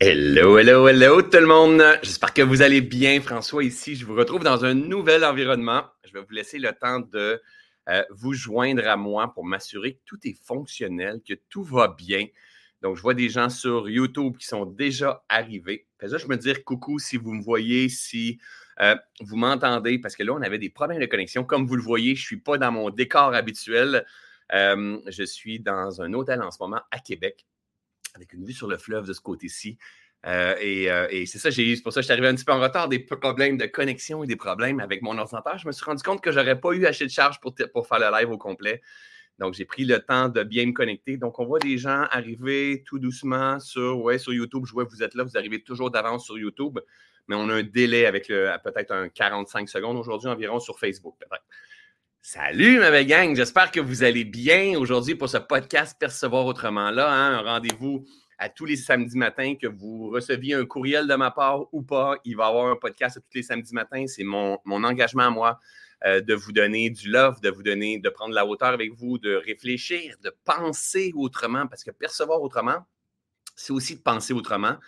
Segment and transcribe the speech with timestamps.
[0.00, 1.80] Hello, hello, hello tout le monde.
[2.02, 3.20] J'espère que vous allez bien.
[3.20, 3.94] François ici.
[3.94, 5.84] Je vous retrouve dans un nouvel environnement.
[6.02, 7.40] Je vais vous laisser le temps de
[7.88, 12.26] euh, vous joindre à moi pour m'assurer que tout est fonctionnel, que tout va bien.
[12.82, 15.86] Donc, je vois des gens sur YouTube qui sont déjà arrivés.
[15.96, 18.40] Puis je me dire coucou si vous me voyez, si
[18.80, 21.44] euh, vous m'entendez, parce que là, on avait des problèmes de connexion.
[21.44, 24.04] Comme vous le voyez, je ne suis pas dans mon décor habituel.
[24.52, 27.46] Euh, je suis dans un hôtel en ce moment à Québec
[28.14, 29.78] avec une vue sur le fleuve de ce côté-ci.
[30.26, 32.52] Euh, euh, et, c'est ça, c'est pour ça que je suis arrivé un petit peu
[32.52, 35.58] en retard, des problèmes de connexion et des problèmes avec mon ordinateur.
[35.58, 37.86] Je me suis rendu compte que je n'aurais pas eu assez de charge pour, pour
[37.86, 38.80] faire le live au complet.
[39.38, 41.16] Donc, j'ai pris le temps de bien me connecter.
[41.16, 44.64] Donc, on voit des gens arriver tout doucement sur, ouais, sur YouTube.
[44.66, 46.78] Je vois que vous êtes là, vous arrivez toujours d'avance sur YouTube,
[47.28, 51.16] mais on a un délai avec peut-être un 45 secondes aujourd'hui environ sur Facebook,
[52.26, 53.36] Salut, ma belle gang.
[53.36, 57.12] J'espère que vous allez bien aujourd'hui pour ce podcast Percevoir autrement là.
[57.12, 58.06] Hein, un rendez-vous
[58.38, 62.16] à tous les samedis matins, que vous receviez un courriel de ma part ou pas.
[62.24, 64.06] Il va y avoir un podcast tous les samedis matins.
[64.06, 65.60] C'est mon, engagement à moi
[66.06, 69.18] euh, de vous donner du love, de vous donner, de prendre la hauteur avec vous,
[69.18, 72.86] de réfléchir, de penser autrement, parce que percevoir autrement,
[73.54, 74.78] c'est aussi de penser autrement.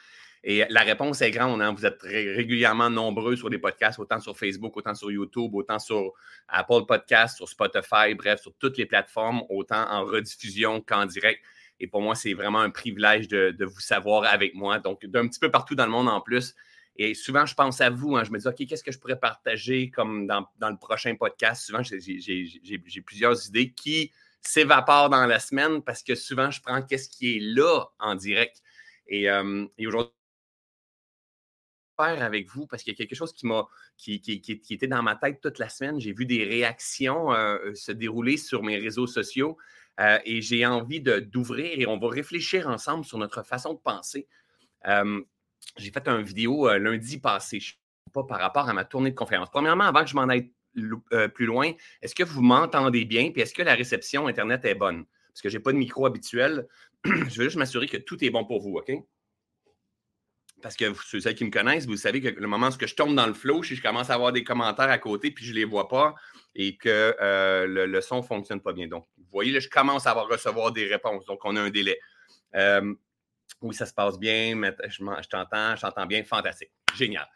[0.49, 1.61] Et la réponse est grande.
[1.61, 1.75] Hein.
[1.77, 6.13] Vous êtes régulièrement nombreux sur les podcasts, autant sur Facebook, autant sur YouTube, autant sur
[6.47, 11.41] Apple Podcasts, sur Spotify, bref, sur toutes les plateformes, autant en rediffusion qu'en direct.
[11.81, 14.79] Et pour moi, c'est vraiment un privilège de, vous savoir avec moi.
[14.79, 16.55] Donc, d'un petit peu partout dans le monde en plus.
[16.95, 18.17] Et souvent, je pense à vous.
[18.17, 18.23] Hein.
[18.23, 21.67] je me dis, OK, qu'est-ce que je pourrais partager comme dans, le prochain podcast?
[21.67, 27.09] Souvent, j'ai plusieurs idées qui s'évaporent dans la semaine parce que souvent, je prends qu'est-ce
[27.09, 28.63] qui est là en direct.
[29.09, 30.16] Et, euh, et aujourd'hui,
[32.05, 32.67] avec vous?
[32.67, 33.67] Parce qu'il y a quelque chose qui m'a
[33.97, 34.21] qui,
[34.71, 36.01] était dans ma tête toute la semaine.
[36.01, 39.57] J'ai vu des réactions euh, se dérouler sur mes réseaux sociaux
[40.01, 44.27] euh, et j'ai envie d'ouvrir et on va réfléchir ensemble sur notre façon de penser.
[45.77, 47.59] j'ai fait une vidéo euh, lundi passé,
[48.13, 49.51] pas par rapport à ma tournée de conférence.
[49.51, 50.53] Premièrement, avant que je m'en aille
[51.35, 53.31] plus loin, est-ce que vous m'entendez bien?
[53.31, 55.07] Puis est-ce que la réception Internet est bonne?
[55.33, 56.69] Parce que je n'ai pas de micro habituel.
[57.05, 58.93] je veux juste m'assurer que tout est bon pour vous, OK?
[60.63, 63.27] Parce que ceux qui me connaissent, vous savez que le moment où je tombe dans
[63.27, 65.89] le flow, je commence à avoir des commentaires à côté, puis je ne les vois
[65.89, 66.15] pas
[66.55, 68.89] et que euh, le, son ne fonctionne pas bien.
[68.89, 71.27] Donc, vous voyez, là, je commence à recevoir des réponses.
[71.27, 71.99] Donc, on a un délai.
[72.55, 72.95] Euh,
[73.61, 74.59] oui, ça se passe bien,
[74.89, 76.71] je, je t'entends, je t'entends bien, fantastique.
[76.95, 77.29] Génial.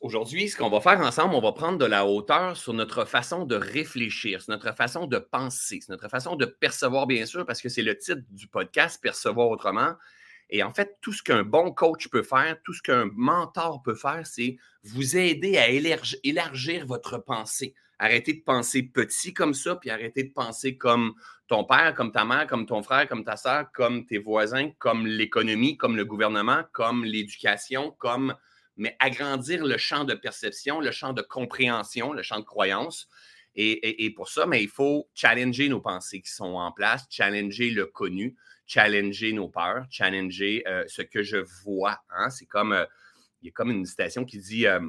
[0.00, 3.44] Aujourd'hui, ce qu'on va faire ensemble, on va prendre de la hauteur sur notre façon
[3.44, 7.60] de réfléchir, sur notre façon de penser, sur notre façon de percevoir, bien sûr, parce
[7.60, 9.94] que c'est le titre du podcast, Percevoir autrement.
[10.54, 13.94] Et en fait, tout ce qu'un bon coach peut faire, tout ce qu'un mentor peut
[13.94, 17.74] faire, c'est vous aider à élargir, votre pensée.
[17.98, 21.14] Arrêtez de penser petit comme ça, puis arrêtez de penser comme
[21.48, 25.06] ton père, comme ta mère, comme ton frère, comme ta soeur, comme tes voisins, comme
[25.06, 28.34] l'économie, comme le gouvernement, comme l'éducation, comme
[28.76, 33.08] mais agrandir le champ de perception, le champ de compréhension, le champ de croyance.
[33.54, 38.34] Et, pour ça, il faut challenger nos pensées qui sont en place, challenger le connu,
[38.72, 41.98] challenger nos peurs, challenger euh, ce que je vois.
[42.10, 42.30] Hein.
[42.30, 42.86] C'est comme, euh,
[43.42, 44.80] il y a comme une citation qui dit euh,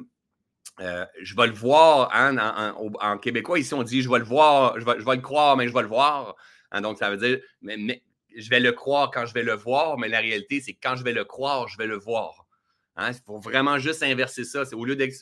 [1.20, 2.10] Je vais le voir.
[2.14, 5.22] Hein, en, québécois, ici, on dit Je vais le voir, je vais, je vais le
[5.22, 6.34] croire, mais je vais le voir.
[6.70, 6.80] Hein.
[6.80, 8.02] donc, ça veut dire mais,
[8.34, 10.96] Je vais le croire quand je vais le voir, mais la réalité, c'est que quand
[10.96, 12.46] je vais le croire, je vais le voir.
[12.96, 14.64] Il faut vraiment juste inverser ça.
[14.64, 15.14] C'est au lieu d'être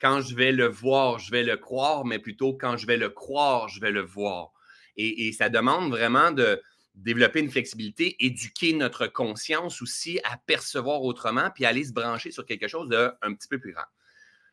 [0.00, 3.08] quand je vais le voir, je vais le croire, mais plutôt quand je vais le
[3.08, 4.52] croire, je vais le voir.
[4.96, 6.62] et ça demande vraiment de,
[6.96, 12.44] développer une flexibilité, éduquer notre conscience aussi à percevoir autrement, puis aller se brancher sur
[12.44, 13.84] quelque chose d'un petit peu plus grand.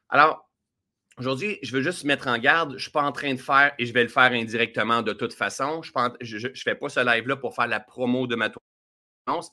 [0.10, 0.50] Alors,
[1.18, 3.74] aujourd'hui, je veux juste mettre en garde, je ne suis pas en train de faire,
[3.80, 7.38] et je vais le faire indirectement de toute façon, je ne fais pas ce live-là
[7.38, 8.64] pour faire la promo de ma tournée,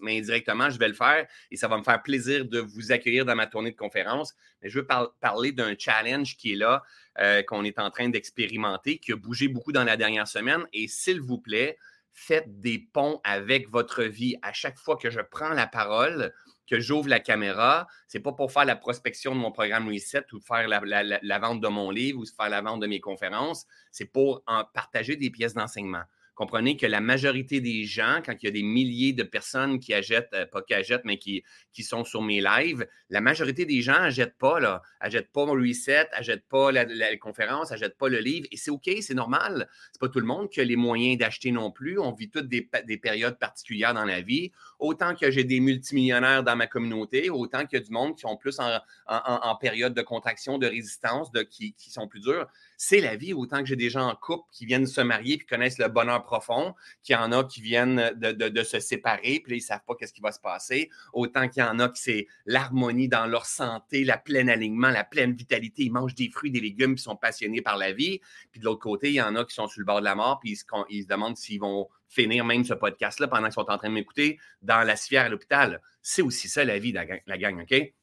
[0.01, 3.25] mais indirectement, je vais le faire et ça va me faire plaisir de vous accueillir
[3.25, 4.35] dans ma tournée de conférence.
[4.63, 4.87] Mais je veux
[5.21, 6.83] parler d'un challenge qui est là,
[7.19, 10.67] euh, qu'on est en train d'expérimenter, qui a bougé beaucoup dans la dernière semaine.
[10.73, 11.79] Et s'il vous plaît,
[12.13, 14.37] faites des ponts avec votre vie.
[14.43, 16.33] À chaque fois que je prends la parole,
[16.69, 20.41] que j'ouvre la caméra, c'est pas pour faire la prospection de mon programme Reset ou
[20.41, 24.43] faire la, vente de mon livre ou faire la vente de mes conférences, c'est pour
[24.47, 26.05] en partager des pièces d'enseignement
[26.41, 29.93] comprenez que la majorité des gens, quand il y a des milliers de personnes qui
[29.93, 31.45] achètent, euh, pas qui achètent, mais qui,
[31.83, 36.09] sont sur mes lives, la majorité des gens n'achètent pas, là, achètent pas mon reset,
[36.13, 38.47] n'achètent pas la, conférence, n'achètent pas le livre.
[38.53, 39.69] Et c'est OK, c'est normal.
[39.93, 41.99] C'est pas tout le monde qui a les moyens d'acheter non plus.
[41.99, 44.51] On vit toutes des, périodes particulières dans la vie.
[44.81, 48.23] Autant que j'ai des multimillionnaires dans ma communauté, autant qu'il y a du monde qui
[48.23, 52.47] sont plus en, période de contraction, de résistance, qui, sont plus durs.
[52.77, 55.39] C'est la vie, autant que j'ai des gens en couple qui viennent se marier et
[55.39, 59.61] connaissent le bonheur profond, qu'il y en a qui viennent de, se séparer, puis ils
[59.61, 60.91] ne savent pas qu'est-ce qui va se passer.
[61.13, 65.05] Autant qu'il y en a qui c'est l'harmonie dans leur santé, la pleine alignement, la
[65.05, 65.83] pleine vitalité.
[65.85, 68.21] Ils mangent des fruits, des légumes, puis sont passionnés par la vie.
[68.51, 70.15] Puis de l'autre côté, il y en a qui sont sur le bord de la
[70.15, 73.55] mort, puis ils se, ils se demandent s'ils vont finir même ce podcast-là pendant qu'ils
[73.55, 75.81] sont en train de m'écouter dans la sphère à l'hôpital.
[76.03, 77.95] C'est aussi ça la vie, la, la gang, OK?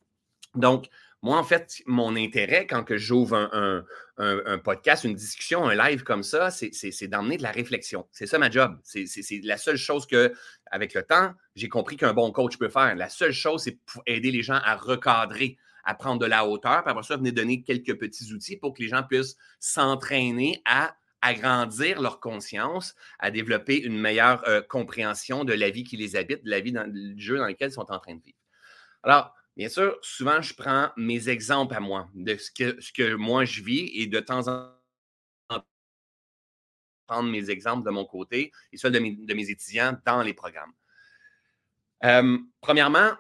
[0.55, 0.87] Donc,
[1.23, 6.23] moi, en fait, mon intérêt quand que j'ouvre un, podcast, une discussion, un live comme
[6.23, 8.07] ça, c'est d'emmener de la réflexion.
[8.11, 8.79] C'est ça ma job.
[8.83, 9.05] C'est
[9.43, 10.33] la seule chose que,
[10.67, 12.95] avec le temps, j'ai compris qu'un bon coach peut faire.
[12.95, 16.91] La seule chose, c'est aider les gens à recadrer, à prendre de la hauteur, puis
[16.91, 22.01] après ça, venir donner quelques petits outils pour que les gens puissent s'entraîner à agrandir
[22.01, 26.49] leur conscience, à développer une meilleure euh, compréhension de la vie qui les habite, de
[26.49, 28.37] la vie dans le jeu dans lequel ils sont en train de vivre.
[29.03, 33.63] Alors, Bien sûr, souvent, je prends mes exemples à moi, de ce que, moi je
[33.63, 34.71] vis et de temps en
[35.49, 35.65] temps,
[37.07, 40.35] prendre mes exemples de mon côté et ceux de mes, de mes étudiants dans les
[40.35, 40.73] programmes.
[42.03, 43.13] Euh, premièrement,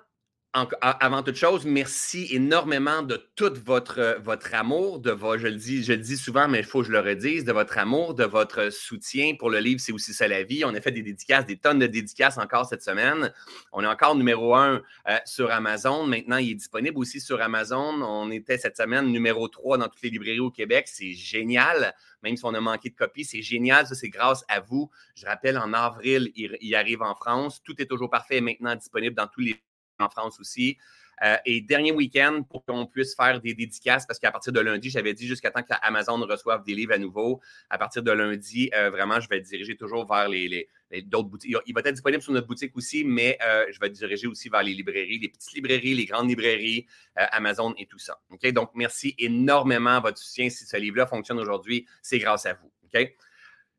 [0.81, 5.93] avant toute chose, merci énormément de tout votre, votre amour, de je, le dis, je
[5.93, 8.71] le dis souvent, mais il faut que je le redise, de votre amour, de votre
[8.71, 10.63] soutien pour le livre C'est aussi ça la vie.
[10.65, 13.33] On a fait des dédicaces, des tonnes de dédicaces encore cette semaine.
[13.71, 16.05] On est encore numéro un euh, sur Amazon.
[16.05, 18.01] Maintenant, il est disponible aussi sur Amazon.
[18.01, 20.87] On était cette semaine numéro 3 dans toutes les librairies au Québec.
[20.87, 21.93] C'est génial.
[22.23, 23.85] Même si on a manqué de copies, c'est génial.
[23.85, 24.89] Ça, c'est grâce à vous.
[25.13, 27.61] Je rappelle, en avril, il, il arrive en France.
[27.63, 29.55] Tout est toujours parfait maintenant disponible dans tous les
[29.99, 30.77] en France aussi.
[31.23, 34.89] Euh, et dernier week-end, pour qu'on puisse faire des dédicaces, parce qu'à partir de lundi,
[34.89, 37.41] j'avais dit jusqu'à temps qu'Amazon reçoive des livres à nouveau.
[37.69, 40.69] À partir de lundi, euh, vraiment, je vais diriger toujours vers les,
[41.05, 41.55] d'autres boutiques.
[41.65, 44.61] Il va être disponible sur notre boutique aussi, mais euh, je vais diriger aussi vers
[44.61, 46.85] les librairies, les petites librairies, les grandes librairies,
[47.15, 48.19] Amazon et tout ça.
[48.53, 50.49] Donc, merci énormément à votre soutien.
[50.49, 52.71] Si ce livre-là fonctionne aujourd'hui, c'est grâce à vous.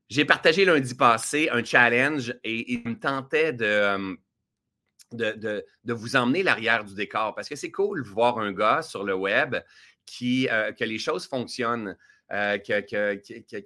[0.08, 4.16] J'ai partagé lundi passé un challenge et il me tentait de
[5.12, 9.04] de, vous emmener l'arrière du décor parce que c'est cool de voir un gars sur
[9.04, 9.56] le web
[10.06, 11.96] qui, euh, que les choses fonctionnent.
[12.30, 12.84] Euh, qu'il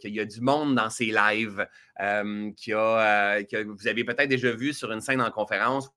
[0.05, 1.67] y a du monde dans ses lives,
[2.01, 5.91] euh, que vous avez peut-être déjà vu sur une scène en conférence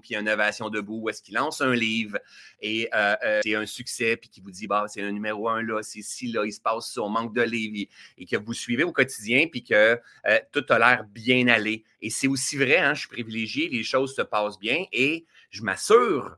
[0.00, 2.18] puis Innovation Debout, où est-ce qu'il lance un livre
[2.60, 5.62] et euh, euh, c'est un succès, puis qui vous dit, bah, c'est un numéro un
[5.62, 8.84] là, c'est ici, là, il se passe sur manque de livres, et que vous suivez
[8.84, 11.84] au quotidien, puis que euh, tout a l'air bien allé.
[12.00, 15.62] Et c'est aussi vrai, hein, je suis privilégié, les choses se passent bien, et je
[15.62, 16.36] m'assure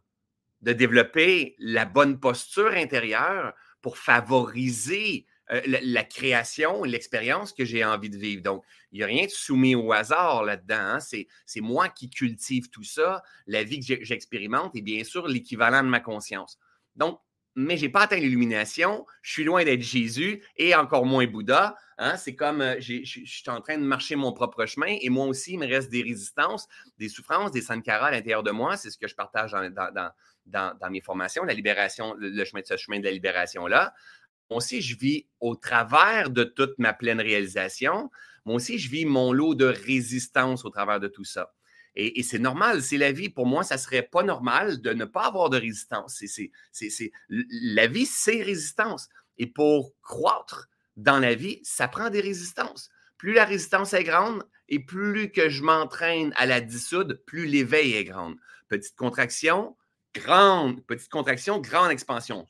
[0.62, 8.08] de développer la bonne posture intérieure pour favoriser euh, la, création, l'expérience que j'ai envie
[8.08, 8.43] de vivre.
[8.43, 10.75] Donc, il n'y a rien de soumis au hasard là-dedans.
[10.96, 10.99] Hein.
[11.00, 11.26] C'est,
[11.61, 13.23] moi qui cultive tout ça.
[13.46, 16.58] La vie que j'expérimente est bien sûr l'équivalent de ma conscience.
[16.96, 17.20] Donc,
[17.56, 21.76] mais je n'ai pas atteint l'illumination, je suis loin d'être Jésus et encore moins Bouddha.
[21.99, 22.17] Hein.
[22.17, 25.52] C'est comme euh, je suis en train de marcher mon propre chemin et moi aussi,
[25.52, 26.67] il me reste des résistances,
[26.99, 28.76] des souffrances, des sankaras à l'intérieur de moi.
[28.76, 30.11] C'est ce que je partage dans,
[30.46, 33.94] dans, mes formations, la libération, le chemin de ce chemin de la libération-là.
[34.54, 38.08] Moi aussi, je vis au travers de toute ma pleine réalisation.
[38.44, 41.52] Moi aussi, je vis mon lot de résistance au travers de tout ça.
[41.96, 43.30] Et, c'est normal, c'est la vie.
[43.30, 46.22] Pour moi, ça ne serait pas normal de ne pas avoir de résistance.
[46.70, 49.08] C'est, la vie, c'est résistance.
[49.38, 52.90] Et pour croître dans la vie, ça prend des résistances.
[53.18, 57.94] Plus la résistance est grande et plus que je m'entraîne à la dissoudre, plus l'éveil
[57.94, 58.36] est grande.
[58.69, 59.76] Petite contraction,
[60.14, 62.46] grande, petite contraction, grande expansion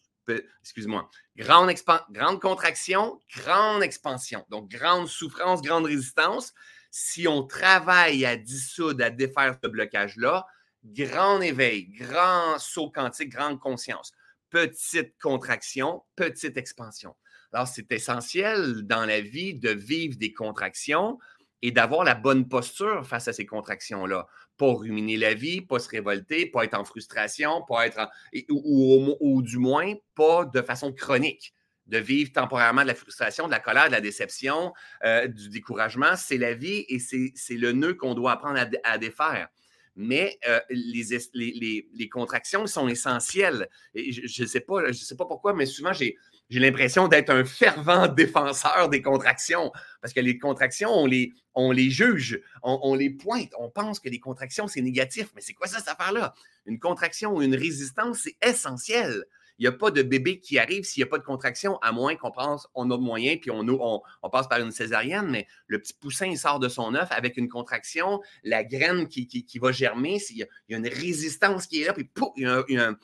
[0.61, 1.73] excuse-moi, grande,
[2.11, 4.45] grande contraction, grande expansion.
[4.49, 6.53] Donc, grande souffrance, grande résistance.
[6.91, 10.47] Si on travaille à dissoudre, à défaire ce blocage-là,
[10.85, 14.13] grand éveil, grand saut quantique, grande conscience.
[14.51, 17.17] Petite contraction, petite expansion.
[17.53, 21.19] Alors, c'est essentiel dans la vie de vivre des contractions
[21.63, 24.27] et d'avoir la bonne posture face à ces contractions-là
[24.57, 28.09] pas ruminer la vie, pas se révolter, pas être en frustration, pas être
[28.51, 31.55] ou, du moins pas de façon chronique.
[31.87, 34.73] De vivre temporairement de la frustration, de la colère, de la déception,
[35.05, 39.49] euh, du découragement, c'est la vie et c'est le nœud qu'on doit apprendre à, défaire.
[39.95, 43.69] Mais euh, les, contractions sont essentielles.
[43.95, 46.17] je ne sais pas pourquoi, mais souvent, j'ai
[46.51, 49.73] j'ai l'impression d'être un fervent défenseur des contractions.
[50.01, 54.21] Parce que les contractions, on les, on juge, on, les pointe, on pense que les
[54.21, 55.29] contractions, c'est négatif.
[55.35, 56.35] Mais c'est quoi ça, cette affaire-là?
[56.67, 59.25] Une contraction ou une résistance, c'est essentiel.
[59.59, 61.93] Il n'y a pas de bébé qui arrive s'il n'y a pas de contraction, à
[61.93, 65.79] moins qu'on pense on a de moyens, puis on, passe par une césarienne, mais le
[65.79, 70.39] petit poussin, sort de son œuf avec une contraction, la graine qui, va germer, il
[70.39, 72.95] y, a, une résistance qui est là, puis pouf, il y a,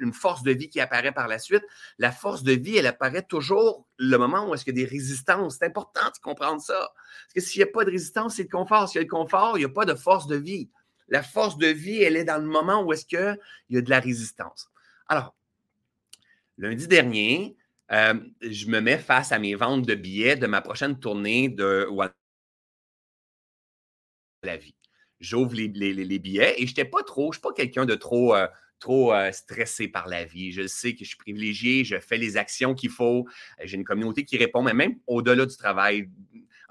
[0.00, 1.62] une force de vie qui apparaît par la suite.
[1.98, 4.90] La force de vie, elle apparaît toujours le moment où est-ce qu'il y a des
[4.90, 5.58] résistances.
[5.58, 6.74] C'est important de comprendre ça.
[6.74, 8.88] Parce que s'il n'y a pas de résistance, c'est le confort.
[8.88, 10.70] S'il y a le confort, il n'y a pas de force de vie.
[11.08, 13.38] La force de vie, elle est dans le moment où est-ce qu'il
[13.70, 14.68] y a de la résistance.
[15.08, 15.35] Alors,
[16.58, 17.56] lundi dernier,
[17.92, 21.88] euh, je me mets face à mes ventes de billets de ma prochaine tournée de
[24.42, 24.74] la vie.
[25.20, 25.68] J'ouvre les,
[26.18, 28.46] billets et je n'étais pas trop, je ne suis pas quelqu'un de trop, euh,
[28.88, 30.52] euh, stressé par la vie.
[30.52, 33.26] Je sais que je suis privilégié, je fais les actions qu'il faut.
[33.62, 36.10] J'ai une communauté qui répond, mais même au-delà du travail,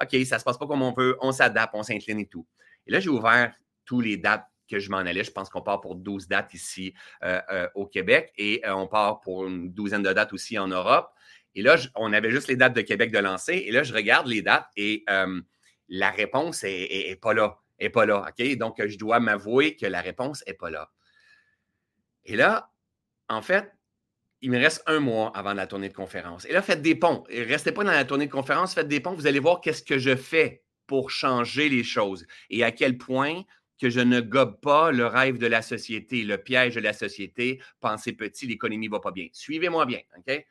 [0.02, 2.46] OK, ça ne se passe pas comme on veut, on s'adapte, on s'incline et tout.
[2.86, 5.24] Et là, j'ai ouvert tous les dates que je m'en allais.
[5.24, 6.94] Je pense qu'on part pour 12 dates ici
[7.24, 10.68] euh, euh, au Québec et euh, on part pour une douzaine de dates aussi en
[10.68, 11.12] Europe.
[11.54, 13.54] Et là, on avait juste les dates de Québec de lancer.
[13.54, 15.06] Et là, je regarde les dates et
[15.88, 17.60] la réponse n'est pas là.
[17.80, 18.26] Est pas là.
[18.58, 20.92] Donc, je dois m'avouer que la réponse n'est pas là.
[22.26, 22.72] Et là,
[23.30, 23.72] en fait,
[24.42, 26.46] il me reste un mois avant la tournée de conférence.
[26.46, 27.24] Et là, faites des ponts.
[27.30, 29.14] Restez pas dans la tournée de conférence, faites des ponts.
[29.14, 33.44] Vous allez voir qu'est-ce que je fais pour changer les choses et à quel point
[33.80, 37.62] que je ne gobe pas le rêve de la société, le piège de la société.
[37.80, 39.28] Pensez petit, l'économie ne va pas bien.
[39.34, 40.46] Suivez-moi bien, OK?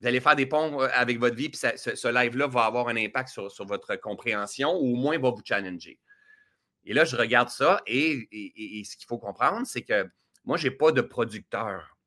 [0.00, 2.96] Vous allez faire des ponts euh, avec votre vie, puis ce, live-là va avoir un
[2.96, 5.98] impact sur, votre compréhension ou au moins va vous challenger.
[6.84, 10.08] Et là, je regarde ça et, et ce qu'il faut comprendre, c'est que
[10.44, 11.98] moi, je n'ai pas de producteur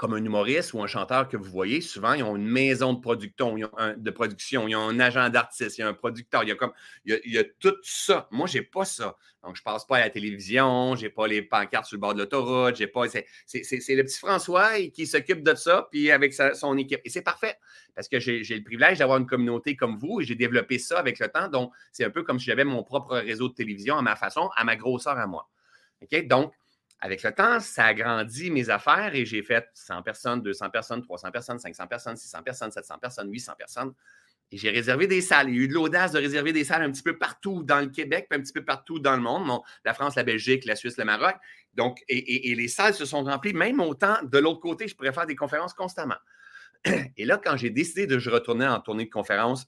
[0.00, 3.00] comme un humoriste ou un chanteur que vous voyez, souvent, ils ont une maison de,
[3.00, 5.92] production, ils ont un, de production, ils ont un agent d'artiste, il y a un
[5.92, 6.72] producteur, il y a, comme,
[7.04, 8.26] il y a, tout ça.
[8.30, 9.14] Moi, je n'ai pas ça.
[9.44, 12.14] Donc, je passe pas à la télévision, je n'ai pas les pancartes sur le bord
[12.14, 13.08] de l'autoroute, j'ai pas.
[13.08, 17.02] C'est le petit François qui s'occupe de ça, puis avec son équipe.
[17.04, 17.58] Et c'est parfait,
[17.94, 21.18] parce que j'ai le privilège d'avoir une communauté comme vous et j'ai développé ça avec
[21.18, 21.48] le temps.
[21.48, 24.48] Donc, c'est un peu comme si j'avais mon propre réseau de télévision à ma façon,
[24.56, 25.50] à ma grosseur à moi.
[26.00, 26.26] OK?
[26.26, 26.54] Donc,
[27.00, 31.02] avec le temps, ça a grandi mes affaires et j'ai fait 100 personnes, 200 personnes,
[31.02, 33.92] 300 personnes, 500 personnes, 600 personnes, 700 personnes, 800 personnes.
[34.52, 35.48] Et j'ai réservé des salles.
[35.48, 37.80] Il y a eu de l'audace de réserver des salles un petit peu partout dans
[37.80, 39.60] le Québec, puis un petit peu partout dans le monde.
[39.84, 41.36] la France, la Belgique, la Suisse, le Maroc.
[41.74, 45.26] Donc, et, les salles se sont remplies, même autant de l'autre côté, je pourrais faire
[45.26, 46.18] des conférences constamment.
[47.16, 49.66] Et là, quand j'ai décidé de retourner en tournée de conférences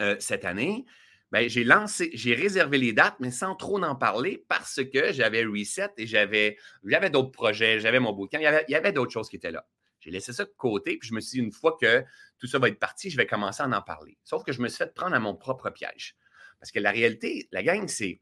[0.00, 0.86] euh, cette année,
[1.32, 5.90] j'ai lancé, j'ai réservé les dates, mais sans trop en parler parce que j'avais reset
[5.96, 9.50] et j'avais, j'avais d'autres projets, j'avais mon bouquin, il y avait, d'autres choses qui étaient
[9.50, 9.66] là.
[10.00, 12.04] J'ai laissé ça de côté, puis je me suis dit, une fois que
[12.38, 14.16] tout ça va être parti, je vais commencer à en parler.
[14.24, 16.16] Sauf que je me suis fait prendre à mon propre piège.
[16.60, 18.20] Parce que la réalité, la gang, c'est.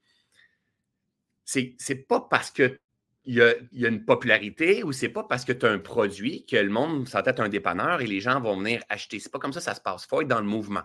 [1.44, 2.80] C'est, pas parce que
[3.26, 3.54] il y, a,
[3.88, 7.38] une popularité ou c'est pas parce que tu as un produit que le monde s'entête
[7.38, 9.20] un dépanneur et les gens vont venir acheter.
[9.20, 10.04] C'est pas comme ça ça se passe.
[10.04, 10.82] Il faut être dans le mouvement.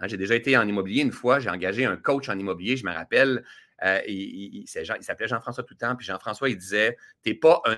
[0.00, 2.84] Hein, j'ai déjà été en immobilier une fois, j'ai engagé un coach en immobilier, je
[2.84, 3.44] me rappelle.
[3.82, 7.76] Euh, il, s'appelait Jean-François Toutant, puis Jean-François, il disait Tu n'es pas un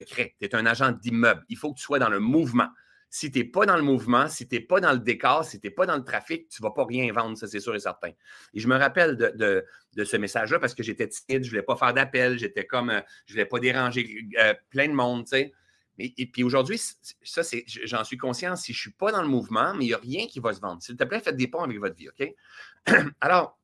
[0.00, 1.44] secret, tu es un agent d'immeuble.
[1.48, 2.68] Il faut que tu sois dans le mouvement.
[3.12, 5.58] Si tu n'es pas dans le mouvement, si tu n'es pas dans le décor, si
[5.58, 7.74] tu n'es pas dans le trafic, tu ne vas pas rien vendre, ça c'est sûr
[7.74, 8.10] et certain.
[8.54, 9.64] Et je me rappelle de,
[10.04, 13.00] ce message-là parce que j'étais timide, je ne voulais pas faire d'appel, j'étais comme, euh,
[13.26, 15.52] je ne voulais pas déranger euh, plein de monde, tu sais.
[16.00, 16.80] Et, puis aujourd'hui,
[17.22, 17.42] ça,
[17.84, 19.98] j'en suis conscient, si je ne suis pas dans le mouvement, mais il n'y a
[19.98, 20.82] rien qui va se vendre.
[20.82, 22.34] S'il te plaît, faites des ponts avec votre vie, OK?
[23.20, 23.60] Alors,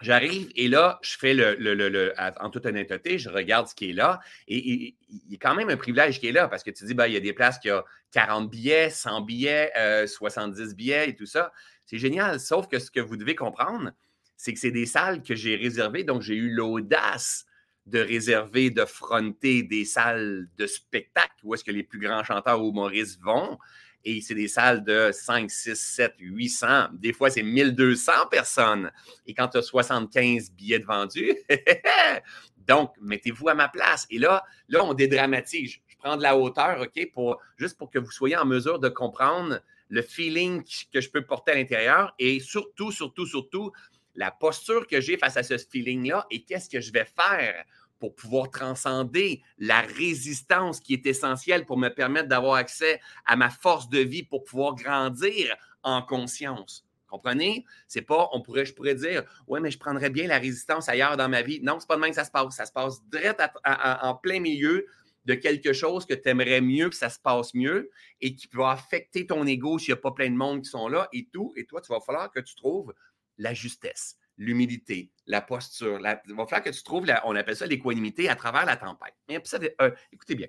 [0.00, 3.92] J'arrive et là, je fais le, le, en toute honnêteté, je regarde ce qui est
[3.92, 6.84] là et, il y a quand même un privilège qui est là parce que tu
[6.84, 7.82] dis, ben, il y a des places qui ont
[8.12, 9.72] 40 billets, 100 billets,
[10.06, 11.52] 70 euh, billets et tout ça.
[11.84, 12.38] C'est génial.
[12.38, 13.90] Sauf que ce que vous devez comprendre,
[14.36, 17.44] c'est que c'est des salles que j'ai réservées, donc j'ai eu l'audace
[17.88, 22.62] de réserver, de fronter des salles de spectacle où est-ce que les plus grands chanteurs
[22.62, 23.58] ou humoristes vont.
[24.04, 26.88] Et c'est des salles de 5, 6, 7, 800.
[26.92, 28.90] Des fois, c'est 1200 personnes.
[29.26, 31.34] Et quand tu as 75 billets de vendus,
[32.56, 34.06] donc, mettez-vous à ma place.
[34.10, 35.78] Et là, là, on dédramatise.
[35.86, 38.88] Je prends de la hauteur, OK, pour, juste pour que vous soyez en mesure de
[38.88, 43.72] comprendre le feeling que je peux porter à l'intérieur et surtout, surtout, surtout,
[44.18, 47.64] la posture que j'ai face à ce feeling-là et qu'est-ce que je vais faire
[48.00, 53.48] pour pouvoir transcender la résistance qui est essentielle pour me permettre d'avoir accès à ma
[53.48, 56.84] force de vie pour pouvoir grandir en conscience.
[57.06, 57.64] Comprenez?
[57.86, 61.28] C'est pas, on je pourrais dire, ouais, mais je prendrais bien la résistance ailleurs dans
[61.28, 61.60] ma vie.
[61.62, 62.54] Non, c'est pas de même que ça se passe.
[62.54, 64.84] Ça se passe direct en plein milieu
[65.24, 68.64] de quelque chose que tu aimerais mieux que ça se passe mieux et qui peut
[68.64, 71.52] affecter ton ego s'il n'y a pas plein de monde qui sont là et tout.
[71.56, 72.92] Et toi, tu vas falloir que tu trouves
[73.38, 75.98] la justesse l'humilité, la posture.
[75.98, 79.14] il va falloir que tu trouves, on appelle ça l'équanimité à travers la tempête.
[79.28, 79.42] Mais
[79.80, 80.46] euh, écoutez bien.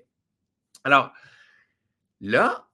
[0.84, 1.12] Alors,
[2.20, 2.68] Là,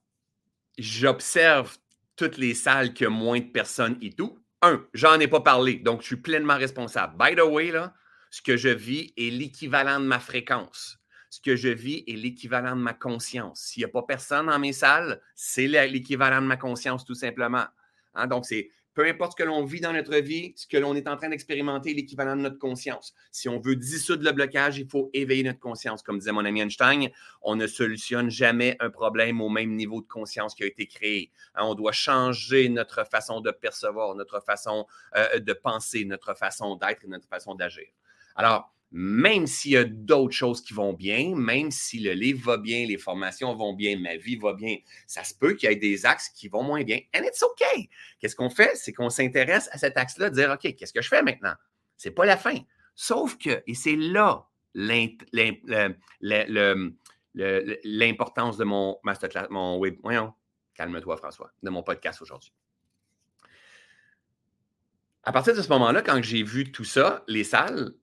[0.77, 1.79] j'observe
[2.17, 4.39] toutes les salles qui ont moins de personnes et tout.
[4.63, 7.17] Un, j'en ai pas parlé, donc je suis pleinement responsable.
[7.17, 7.95] By the way, là,
[8.31, 10.99] ce que je vis est l'équivalent de ma fréquence.
[11.31, 13.61] Ce que je vis est l'équivalent de ma conscience.
[13.61, 17.67] S'il n'y a pas personne dans mes salles, c'est l'équivalent de ma conscience, tout simplement.
[18.15, 20.95] Hein, donc, c'est peu importe ce que l'on vit dans notre vie, ce que l'on
[20.97, 23.15] est en train d'expérimenter, l'équivalent de notre conscience.
[23.31, 26.03] Si on veut dissoudre le blocage, il faut éveiller notre conscience.
[26.03, 27.11] Comme disait mon ami Einstein,
[27.43, 31.31] on ne solutionne jamais un problème au même niveau de conscience qui a été créé.
[31.55, 36.77] Hein, on doit changer notre façon de percevoir, notre façon euh, de penser, notre façon
[36.77, 37.89] d'être et notre façon d'agir.
[38.35, 42.57] Alors, même s'il y a d'autres choses qui vont bien, même si le livre va
[42.57, 44.77] bien, les formations vont bien, ma vie va bien,
[45.07, 47.01] ça se peut qu'il y ait des axes qui vont moins bien.
[47.15, 47.65] And it's OK.
[48.19, 48.77] Qu'est-ce qu'on fait?
[48.77, 51.55] C'est qu'on s'intéresse à cet axe-là, dire OK, qu'est-ce que je fais maintenant?
[51.97, 52.57] C'est pas la fin.
[52.95, 54.49] Sauf que, et c'est là
[57.85, 59.97] l'importance de mon masterclass, mon web.
[60.03, 60.33] Voyons,
[60.75, 62.53] calme-toi, François, de mon podcast aujourd'hui.
[65.23, 67.95] À partir de ce moment-là, quand j'ai vu tout ça, les salles,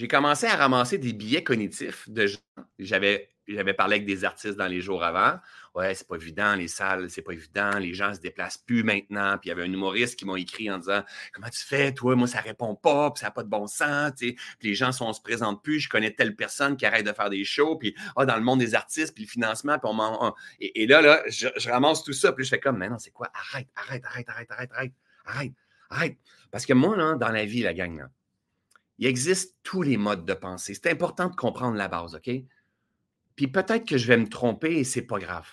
[0.00, 2.38] j'ai commencé à ramasser des billets cognitifs de gens.
[2.78, 5.38] J'avais, j'avais parlé avec des artistes dans les jours avant.
[5.74, 9.36] Ouais, c'est pas évident, les salles, c'est pas évident, les gens se déplacent plus maintenant.
[9.36, 11.04] Puis il y avait un humoriste qui m'a écrit en disant
[11.34, 14.12] Comment tu fais, toi, moi, ça répond pas, puis ça n'a pas de bon sens.
[14.16, 17.12] Puis les gens, sont, on se présente plus, je connais telle personne qui arrête de
[17.12, 20.32] faire des shows, puis ah, dans le monde des artistes, puis le financement, puis on,
[20.60, 23.10] et, et, là, là, je, ramasse tout ça, puis je fais comme Mais non, c'est
[23.10, 23.28] quoi?
[23.34, 24.92] Arrête, arrête, arrête, arrête, arrête, arrête,
[25.26, 25.52] arrête,
[25.90, 26.16] arrête.
[26.50, 28.08] Parce que moi, là, dans la vie, la gang, là,
[29.00, 30.74] il existe tous les modes de pensée.
[30.74, 32.30] C'est important de comprendre la base, OK?
[33.34, 35.48] Puis peut-être que je vais me tromper et c'est pas grave.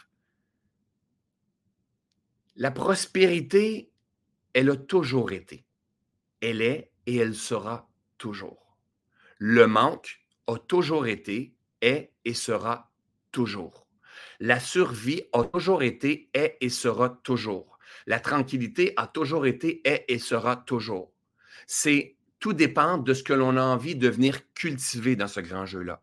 [2.58, 3.90] La prospérité,
[4.54, 5.66] elle a toujours été.
[6.42, 8.78] Elle est et elle sera toujours.
[9.38, 12.92] Le manque a toujours été, est et sera
[13.32, 13.88] toujours.
[14.42, 17.80] La survie a toujours été, est et sera toujours.
[18.08, 21.14] La tranquillité a toujours été, est et sera toujours.
[21.66, 25.66] C'est tout dépend de ce que l'on a envie de venir cultiver dans ce grand
[25.66, 26.02] jeu-là.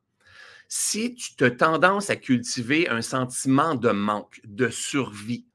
[0.69, 5.47] Si tu as tendance à cultiver un sentiment de manque, de survie,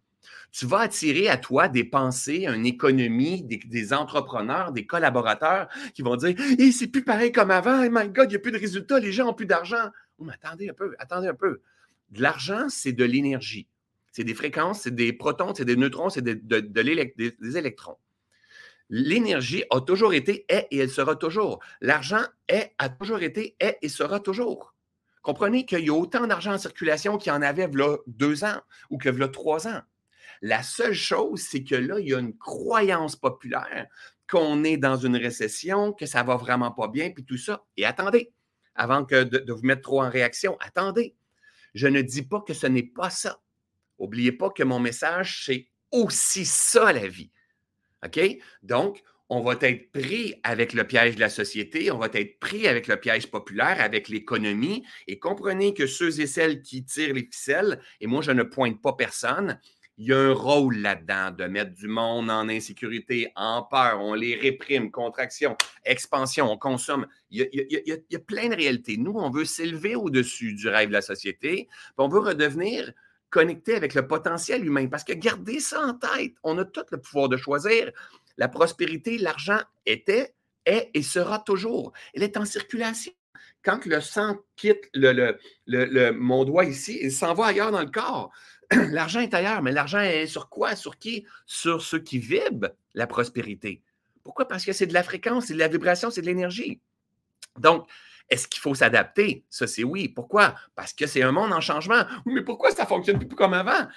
[0.51, 6.15] tu vas attirer à toi des pensées, une économie, des, entrepreneurs, des collaborateurs qui vont
[6.15, 8.57] dire hey, c'est plus pareil comme avant, hey, my God, il n'y a plus de
[8.57, 9.89] résultats, les gens n'ont plus d'argent.
[10.17, 11.61] Oh, mais attendez un peu, attendez un peu.
[12.11, 13.67] De l'argent, c'est de l'énergie.
[14.11, 17.97] C'est des fréquences, c'est des protons, c'est des neutrons, c'est des électrons.
[18.89, 21.59] L'énergie a toujours été, est et elle sera toujours.
[21.79, 24.73] L'argent est, a toujours été, est et sera toujours.
[25.21, 28.61] Comprenez qu'il y a autant d'argent en circulation qu'il y en avait là deux ans
[28.89, 29.81] ou que là trois ans.
[30.41, 33.87] La seule chose, c'est que là, il y a une croyance populaire
[34.29, 37.65] qu'on est dans une récession, que ça va vraiment pas bien, puis tout ça.
[37.77, 38.31] Et attendez,
[38.75, 41.15] avant que de, de vous mettre trop en réaction, attendez.
[41.73, 43.41] Je ne dis pas que ce n'est pas ça.
[43.99, 47.31] N'oubliez pas que mon message, c'est aussi ça la vie.
[48.05, 48.19] OK?
[48.63, 52.67] Donc, on va être pris avec le piège de la société, on va être pris
[52.67, 54.83] avec le piège populaire, avec l'économie.
[55.07, 58.81] Et comprenez que ceux et celles qui tirent les ficelles, et moi, je ne pointe
[58.81, 59.59] pas personne,
[59.99, 64.13] il y a un rôle là-dedans de mettre du monde en insécurité, en peur, on
[64.13, 67.05] les réprime, contraction, expansion, on consomme.
[67.29, 68.95] Il y a, plein de réalités.
[68.95, 72.93] Nous, on veut s'élever au-dessus du rêve de la société, puis on veut redevenir
[73.29, 74.87] connecté avec le potentiel humain.
[74.87, 77.91] Parce que gardez ça en tête, on a tout le pouvoir de choisir.
[78.37, 80.33] La prospérité, l'argent était,
[80.65, 81.93] est et sera toujours.
[82.13, 83.11] Elle est en circulation.
[83.63, 85.37] Quand le sang quitte le,
[85.67, 88.31] le, mon doigt ici, il s'en va ailleurs dans le corps.
[88.71, 90.75] L'argent est ailleurs, mais l'argent est sur quoi?
[90.75, 91.25] Sur qui?
[91.45, 93.81] Sur ceux qui vibrent la prospérité.
[94.23, 94.47] Pourquoi?
[94.47, 96.79] Parce que c'est de la fréquence, c'est de la vibration, c'est de l'énergie.
[97.57, 97.87] Donc,
[98.29, 99.45] est-ce qu'il faut s'adapter?
[99.49, 100.07] Ça, c'est oui.
[100.07, 100.55] Pourquoi?
[100.75, 102.03] Parce que c'est un monde en changement.
[102.25, 103.87] Mais pourquoi ça fonctionne plus comme avant?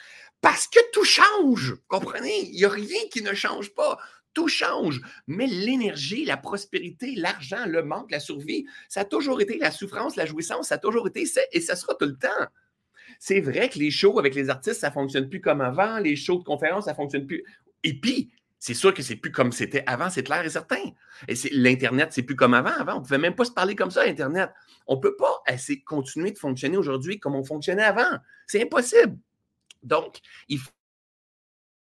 [0.40, 1.77] Parce que tout change.
[1.88, 2.49] Comprenez?
[2.49, 3.99] Il n'y a rien qui ne change pas.
[4.35, 5.01] Tout change.
[5.27, 10.16] Mais l'énergie, la prospérité, l'argent, le manque, la survie, ça a toujours été la souffrance,
[10.16, 12.29] la jouissance, ça a toujours été et ça sera tout le temps.
[13.18, 15.99] C'est vrai que les shows avec les artistes, ça ne fonctionne plus comme avant.
[15.99, 17.45] Les shows de conférences, ça ne fonctionne plus.
[17.85, 18.31] Et puis,
[18.62, 20.79] c'est sûr que c'est plus comme c'était avant, c'est clair et certain.
[21.27, 22.70] Et l'Internet, c'est plus comme avant.
[22.70, 24.53] Avant, on ne pouvait même pas se parler comme ça, Internet.
[24.87, 28.20] On ne peut pas de continuer de fonctionner aujourd'hui comme on fonctionnait avant.
[28.46, 29.18] C'est impossible.
[29.83, 30.70] Donc, il faut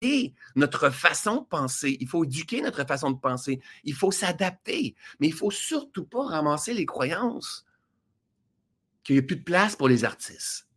[0.02, 1.96] éduquer notre façon de penser.
[1.98, 3.58] Il faut éduquer notre façon de penser.
[3.84, 4.96] Il faut s'adapter.
[5.18, 7.64] Mais il ne faut surtout pas ramasser les croyances
[9.02, 10.68] qu'il n'y a plus de place pour les artistes.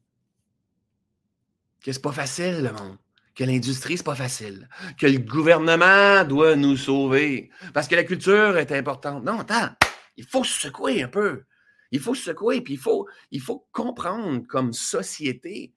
[1.83, 2.97] Que c'est pas facile, le monde
[3.35, 8.57] que l'industrie, c'est pas facile, que le gouvernement doit nous sauver, parce que la culture
[8.57, 9.23] est importante.
[9.23, 9.69] Non, attends,
[10.17, 11.43] il faut se secouer un peu.
[11.91, 15.73] Il faut se secouer, puis il faut, il faut comprendre comme société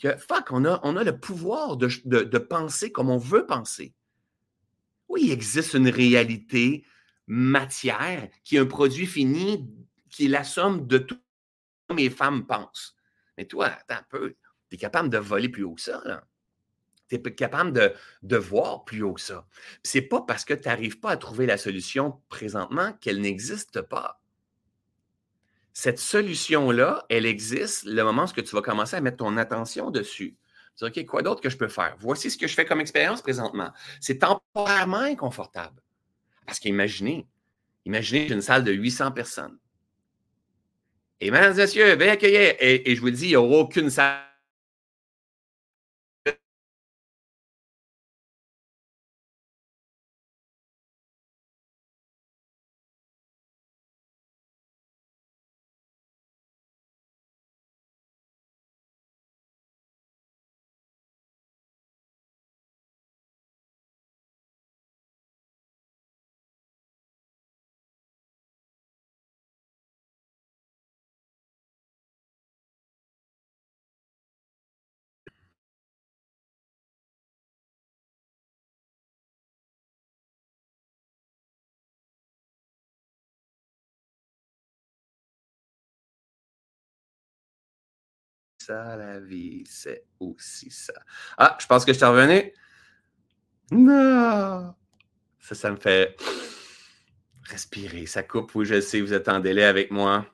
[0.00, 3.94] que fuck, on a, on a le pouvoir de, de penser comme on veut penser.
[5.08, 6.84] Oui, il existe une réalité
[7.26, 9.68] matière qui est un produit fini
[10.10, 12.94] qui est la somme de tout ce que mes femmes pensent.
[13.36, 14.36] Mais toi, attends un peu,
[14.68, 16.02] tu es capable de voler plus haut que ça.
[17.18, 19.46] Tu es capable de, de, voir plus haut que ça.
[19.82, 23.82] Ce n'est pas parce que tu n'arrives pas à trouver la solution présentement qu'elle n'existe
[23.82, 24.20] pas.
[25.74, 30.36] Cette solution-là, elle existe le moment où tu vas commencer à mettre ton attention dessus.
[30.78, 31.96] Tu dis, OK, quoi d'autre que je peux faire?
[31.98, 33.72] Voici ce que je fais comme expérience présentement.
[34.00, 35.82] C'est temporairement inconfortable.
[36.46, 37.26] Parce qu'imaginez,
[37.84, 39.58] imaginez une salle de 800 personnes.
[41.20, 42.54] Et mesdames et messieurs, veuillez accueillir.
[42.58, 44.31] Et, et je vous le dis, il n'y aura aucune salle
[88.62, 90.94] ça, la vie, c'est aussi ça.
[91.36, 92.52] Ah, je pense que je suis revenu.
[93.70, 94.74] Non!
[95.40, 96.16] Ça, ça me fait
[97.44, 98.06] respirer.
[98.06, 100.26] Ça coupe, oui, je sais, vous êtes en délai avec moi.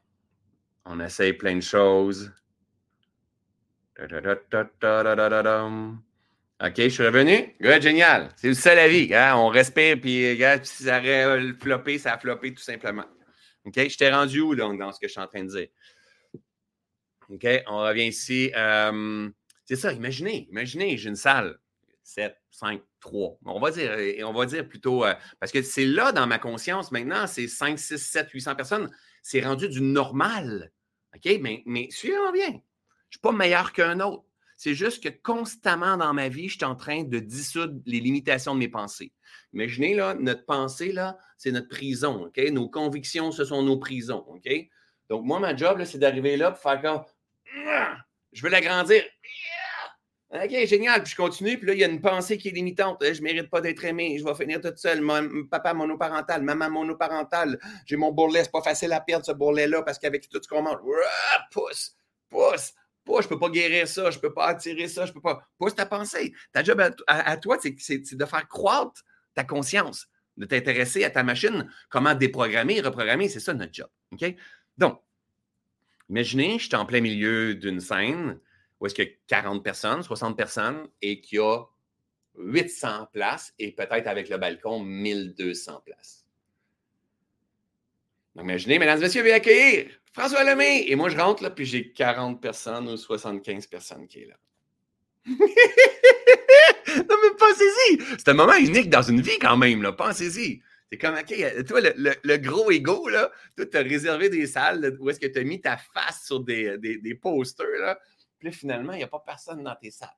[0.84, 2.32] On essaye plein de choses.
[4.00, 4.08] OK,
[6.76, 7.54] je suis revenu.
[7.60, 8.30] Good, génial.
[8.36, 9.14] C'est ça la vie.
[9.14, 9.36] Hein?
[9.36, 13.06] On respire, puis si ça aurait floppé, ça a floppé tout simplement.
[13.64, 15.68] OK, je t'ai rendu où donc dans ce que je suis en train de dire?
[17.30, 18.50] OK, on revient ici.
[18.56, 19.28] Euh,
[19.64, 21.58] c'est ça, imaginez, imaginez, j'ai une salle.
[22.08, 23.38] 7, 5, 3.
[23.44, 26.90] On va dire, on va dire plutôt, euh, parce que c'est là dans ma conscience
[26.90, 28.90] maintenant, c'est 5, 6, 7, 800 personnes.
[29.22, 30.72] C'est rendu du normal.
[31.14, 31.38] OK?
[31.42, 32.48] Mais, mais suivez-moi bien.
[32.48, 32.60] Je ne
[33.10, 34.24] suis pas meilleur qu'un autre.
[34.56, 38.54] C'est juste que constamment dans ma vie, je suis en train de dissoudre les limitations
[38.54, 39.12] de mes pensées.
[39.52, 42.26] Imaginez, là, notre pensée, là, c'est notre prison.
[42.26, 42.38] OK?
[42.50, 44.24] Nos convictions, ce sont nos prisons.
[44.28, 44.48] OK?
[45.10, 47.02] Donc, moi, ma job, c'est d'arriver là pour faire comme
[48.32, 49.02] je veux l'agrandir.
[50.30, 51.02] OK, génial.
[51.02, 51.56] Puis je continue.
[51.56, 52.98] Puis là, il y a une pensée qui est limitante.
[53.02, 54.18] Je ne mérite pas d'être aimé.
[54.18, 55.02] Je vais finir toute seule.
[55.50, 57.58] papa monoparental, maman monoparentale.
[57.87, 58.44] J'ai mon bourrelet.
[58.44, 60.78] C'est pas facile à perdre ce bourrelet-là parce qu'avec tout ce qu'on mange,
[61.50, 61.96] pousse,
[62.28, 63.22] pousse, pousse.
[63.22, 64.11] Je ne peux pas guérir ça.
[64.11, 65.06] Je ne peux pas attirer ça.
[65.06, 65.40] Je peux pas.
[65.56, 66.34] Pousse ta pensée.
[66.52, 69.02] Ta job à, toi, c'est de faire croître
[69.34, 73.30] ta conscience, de t'intéresser à ta machine, comment déprogrammer, reprogrammer.
[73.30, 73.88] C'est ça notre job.
[74.12, 74.34] OK?
[74.76, 75.00] Donc,
[76.11, 78.38] Imaginez, je suis en plein milieu d'une scène
[78.81, 81.64] où est-ce qu'il y a 40 personnes, 60 personnes et qu'il y a
[82.37, 86.25] 800 places et peut-être avec le balcon 1200 places.
[88.35, 90.85] Donc, imaginez, mesdames et messieurs, veuillez accueillir François Lemay.
[90.87, 94.37] Et moi, je rentre là, puis j'ai 40 personnes ou 75 personnes qui est là.
[95.29, 95.37] non,
[97.23, 97.99] mais pensez-y!
[98.16, 99.92] C'est un moment unique dans une vie quand même, là.
[99.92, 100.62] Pensez-y.
[100.90, 104.96] C'est comme, OK, euh, toi, le, gros ego, là, toi, tu as réservé des salles
[105.01, 107.98] où est-ce que tu as mis ta face sur des, des, posters, là.
[108.38, 110.09] Puis finalement, il n'y a pas personne dans tes salles.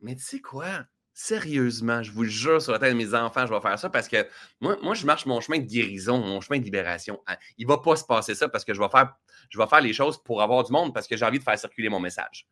[0.00, 0.84] Mais tu sais quoi?
[1.12, 3.90] Sérieusement, je vous le jure sur la tête de mes enfants, je vais faire ça
[3.90, 4.26] parce que
[4.60, 7.20] moi, moi, je marche mon chemin de guérison, mon chemin de libération.
[7.26, 9.16] Ah, il ne va pas se passer ça parce que je vais, faire,
[9.50, 11.58] je vais faire les choses pour avoir du monde parce que j'ai envie de faire
[11.58, 12.46] circuler mon message.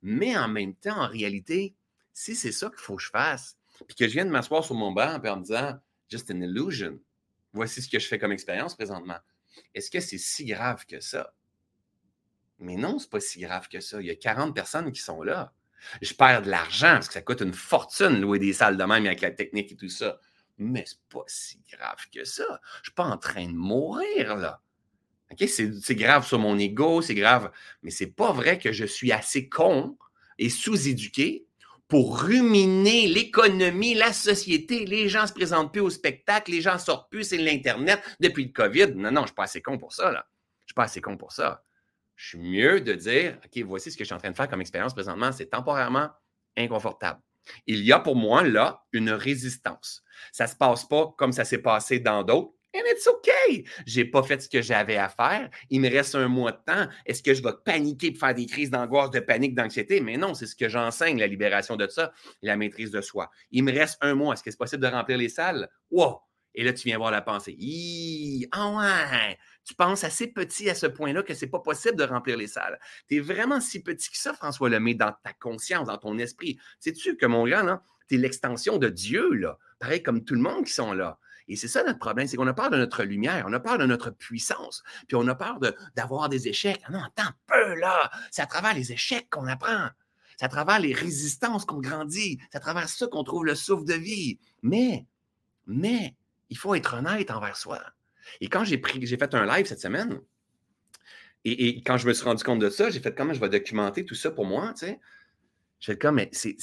[0.00, 1.74] Mais en même temps, en réalité,
[2.12, 3.58] si c'est ça qu'il faut que je fasse,
[3.88, 5.78] puis que je viens de m'asseoir sur mon banc en me disant
[6.14, 7.00] just an illusion.
[7.52, 9.18] Voici ce que je fais comme expérience présentement.
[9.74, 11.34] Est-ce que c'est si grave que ça?
[12.60, 14.00] Mais non, c'est pas si grave que ça.
[14.00, 15.52] Il y a 40 personnes qui sont là.
[16.00, 19.06] Je perds de l'argent parce que ça coûte une fortune louer des salles de même
[19.06, 20.18] avec la technique et tout ça.
[20.56, 22.60] Mais c'est pas si grave que ça.
[22.78, 24.62] Je suis pas en train de mourir là.
[25.30, 25.48] OK?
[25.48, 27.50] C'est grave sur mon ego, c'est grave.
[27.82, 29.98] Mais c'est pas vrai que je suis assez con
[30.38, 31.46] et sous-éduqué
[31.94, 34.84] pour ruminer l'économie, la société.
[34.84, 38.50] Les gens se présentent plus au spectacle, les gens sortent plus, c'est l'Internet depuis le
[38.50, 38.96] COVID.
[38.96, 40.10] Non, non, je ne suis pas assez con pour ça.
[40.10, 40.26] Là.
[40.26, 41.62] Je ne suis pas assez con pour ça.
[42.16, 44.48] Je suis mieux de dire, OK, voici ce que je suis en train de faire
[44.48, 45.30] comme expérience présentement.
[45.30, 46.08] C'est temporairement
[46.56, 47.20] inconfortable.
[47.68, 50.02] Il y a pour moi là une résistance.
[50.32, 53.64] Ça ne se passe pas comme ça s'est passé dans d'autres And it's okay.
[53.86, 55.48] J'ai pas fait ce que j'avais à faire.
[55.70, 56.88] Il me reste un mois de temps.
[57.06, 60.00] Est-ce que je vais paniquer pour faire des crises d'angoisse, de panique, d'anxiété?
[60.00, 63.30] Mais non, c'est ce que j'enseigne, la libération de ça, la maîtrise de soi.
[63.52, 64.34] Il me reste un mois.
[64.34, 65.68] Est-ce que c'est possible de remplir les salles?
[65.90, 66.20] Wow!
[66.56, 67.56] Et là, tu viens voir la pensée.
[68.52, 72.36] Ah ouais, tu penses assez petit à ce point-là que c'est pas possible de remplir
[72.36, 72.78] les salles.
[73.08, 76.58] Tu es vraiment si petit que ça, François Lemay, dans ta conscience, dans ton esprit.
[76.78, 80.64] Sais-tu que mon gars, tu es l'extension de Dieu, là, pareil comme tout le monde
[80.64, 81.18] qui sont là.
[81.48, 83.76] Et c'est ça notre problème, c'est qu'on a peur de notre lumière, on a peur
[83.78, 85.58] de notre puissance, puis on a peur
[85.94, 86.80] d'avoir des échecs.
[86.86, 88.10] Ah non, attends peu, là.
[88.30, 89.88] C'est à travers les échecs qu'on apprend.
[90.38, 92.38] C'est à travers les résistances qu'on grandit.
[92.50, 94.38] C'est à travers ça qu'on trouve le souffle de vie.
[94.62, 95.06] Mais,
[95.66, 96.14] mais,
[96.48, 97.80] il faut être honnête envers soi.
[98.40, 100.20] Et quand j'ai pris, j'ai fait un live cette semaine,
[101.46, 104.06] et, quand je me suis rendu compte de ça, j'ai fait comment je vais documenter
[104.06, 105.00] tout ça pour moi, tu sais.
[105.78, 106.56] J'ai fait comme, mais c'est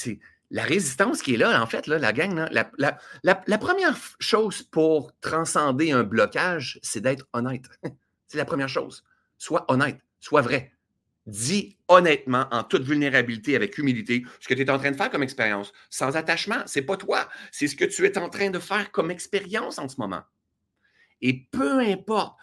[0.51, 6.03] la résistance qui est là, en fait, la gang, la, première chose pour transcender un
[6.03, 7.63] blocage, c'est d'être honnête.
[8.27, 9.03] c'est la première chose.
[9.37, 10.73] Sois honnête, sois vrai.
[11.25, 15.09] Dis honnêtement, en toute vulnérabilité, avec humilité, ce que tu es en train de faire
[15.09, 16.63] comme expérience, sans attachement.
[16.65, 19.87] C'est pas toi, c'est ce que tu es en train de faire comme expérience en
[19.87, 20.23] ce moment.
[21.21, 22.35] Et peu importe,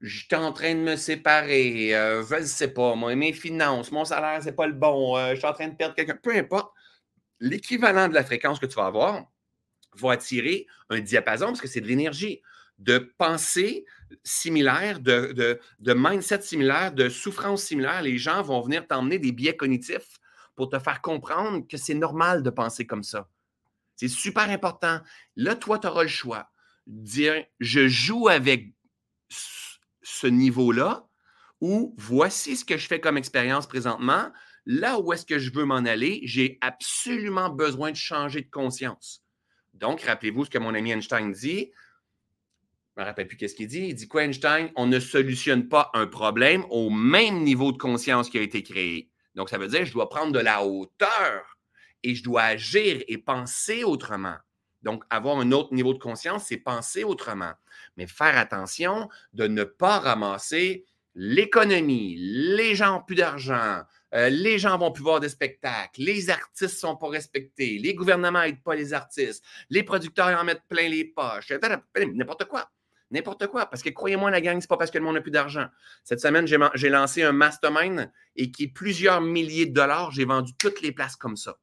[0.00, 3.90] je suis en train de me séparer, euh, je ne sais pas, moi, mes finances,
[3.90, 6.36] mon salaire, c'est pas le bon, euh, je suis en train de perdre quelqu'un, peu
[6.36, 6.74] importe,
[7.40, 9.24] l'équivalent de la fréquence que tu vas avoir
[9.96, 12.42] va attirer un diapason parce que c'est de l'énergie,
[12.78, 13.84] de pensée
[14.24, 18.02] similaire, de, de, mindset similaire, de souffrance similaire.
[18.02, 20.18] Les gens vont venir t'emmener des biais cognitifs
[20.56, 23.28] pour te faire comprendre que c'est normal de penser comme ça.
[23.96, 25.00] C'est super important.
[25.36, 26.50] Là, toi, tu auras le choix.
[26.86, 28.74] Dire, je joue avec
[29.28, 31.06] ce niveau-là
[31.60, 34.30] ou voici ce que je fais comme expérience présentement
[34.66, 39.22] là où est-ce que je veux m'en aller, j'ai absolument besoin de changer de conscience.
[39.74, 41.70] Donc, rappelez-vous ce que mon ami Einstein dit.
[42.96, 43.88] Je ne me rappelle plus qu'est-ce qu'il dit.
[43.88, 44.70] Il dit quoi, Einstein?
[44.76, 49.10] On ne solutionne pas un problème au même niveau de conscience qui a été créé.
[49.34, 51.58] Donc, ça veut dire que je dois prendre de la hauteur
[52.04, 54.36] et je dois agir et penser autrement.
[54.82, 57.52] Donc, avoir un autre niveau de conscience, c'est penser autrement.
[57.96, 63.82] Mais faire attention de ne pas ramasser l'économie, les gens plus d'argent,
[64.14, 68.42] euh, les gens vont plus voir des spectacles, les artistes sont pas respectés, les gouvernements
[68.42, 71.52] n'aident pas les artistes, les producteurs en mettent plein les poches,
[72.14, 72.70] n'importe quoi.
[73.10, 73.66] N'importe quoi.
[73.66, 75.66] Parce que croyez-moi, la gang, ce n'est pas parce que le monde n'a plus d'argent.
[76.02, 80.10] Cette semaine, j'ai lancé un mastermind et qui est plusieurs milliers de dollars.
[80.10, 81.58] J'ai vendu toutes les places comme ça.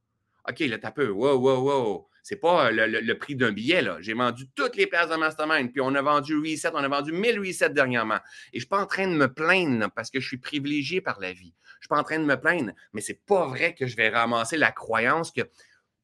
[0.48, 1.10] OK, là, t'as peu.
[1.10, 2.08] Wow, wow, wow.
[2.24, 3.98] C'est pas euh, le, prix d'un billet, là.
[4.00, 7.12] J'ai vendu toutes les places de Mastermind, puis on a vendu Reset, on a vendu
[7.12, 8.20] 1000 Reset dernièrement.
[8.54, 11.02] Et je ne suis pas en train de me plaindre parce que je suis privilégié
[11.02, 11.54] par la vie.
[11.82, 13.96] Je ne suis pas en train de me plaindre, mais c'est pas vrai que je
[13.98, 15.42] vais ramasser la croyance que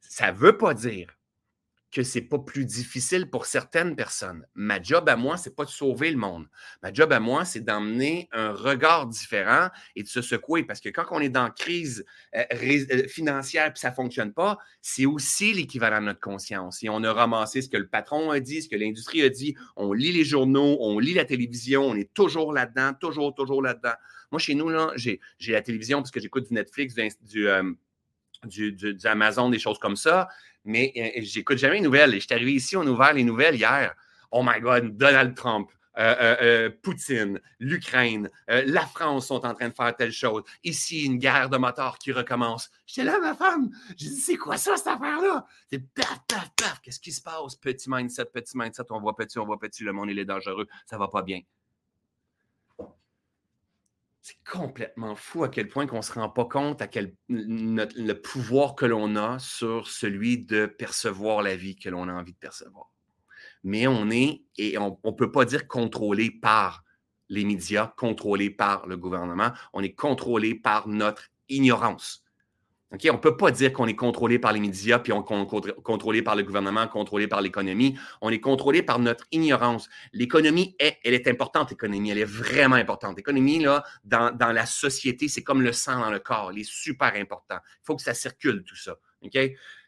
[0.02, 1.18] ça ne veut pas dire
[1.92, 4.46] que c'est pas plus difficile pour certaines personnes.
[4.56, 6.46] Ma job à moi, c'est pas de sauver le monde.
[6.84, 10.64] Ma job à moi, c'est d'emmener un regard différent et de se secouer.
[10.64, 15.06] Parce que quand on est dans crise euh, euh, financière et ça fonctionne pas, c'est
[15.06, 16.84] aussi l'équivalent de notre conscience.
[16.84, 19.56] Et on a ramassé ce que le patron a dit, ce que l'industrie a dit.
[19.78, 23.96] On lit les journaux, on lit la télévision, on est toujours là-dedans, toujours, toujours là-dedans.
[24.32, 27.74] Moi, chez nous, j'ai, la télévision parce que j'écoute du Netflix, du, euh,
[29.06, 30.28] Amazon, des choses comme ça
[30.68, 32.14] mais euh, j'écoute jamais les nouvelles.
[32.14, 33.96] Et je suis arrivé ici, on a ouvert les nouvelles hier.
[34.32, 39.74] Oh my God, Donald Trump, euh, euh, Poutine, l'Ukraine, la France sont en train de
[39.74, 40.44] faire telle chose.
[40.64, 42.70] Ici, une guerre de motards qui recommence.
[42.86, 43.70] J'étais là, ma femme.
[43.96, 45.46] J'ai dit, c'est quoi ça, cette affaire-là?
[45.72, 46.82] C'est paf, paf, paf.
[46.82, 47.56] Qu'est-ce qui se passe?
[47.56, 48.84] Petit mindset, petit mindset.
[48.90, 49.84] On voit petit, on voit petit.
[49.84, 50.68] Le monde, il est dangereux.
[50.86, 51.40] Ça va pas bien.
[54.28, 56.84] C'est complètement fou à quel point qu'on ne se rend pas compte
[57.30, 62.34] le pouvoir que l'on a sur celui de percevoir la vie que l'on a envie
[62.34, 62.92] de percevoir.
[63.64, 66.84] Mais on est, et on ne peut pas dire contrôlé par
[67.30, 72.26] les médias, contrôlé par le gouvernement, on est contrôlé par notre ignorance.
[72.90, 76.22] On ne peut pas dire qu'on est contrôlé par les médias, puis on est contrôlé
[76.22, 77.98] par le gouvernement, contrôlé par l'économie.
[78.22, 79.90] On est contrôlé par notre ignorance.
[80.14, 83.18] L'économie est, elle est importante, l'économie, elle est vraiment importante.
[83.18, 87.14] L'économie, là, dans, la société, c'est comme le sang dans le corps, elle est super
[87.16, 87.58] important.
[87.62, 88.96] Il faut que ça circule, tout ça.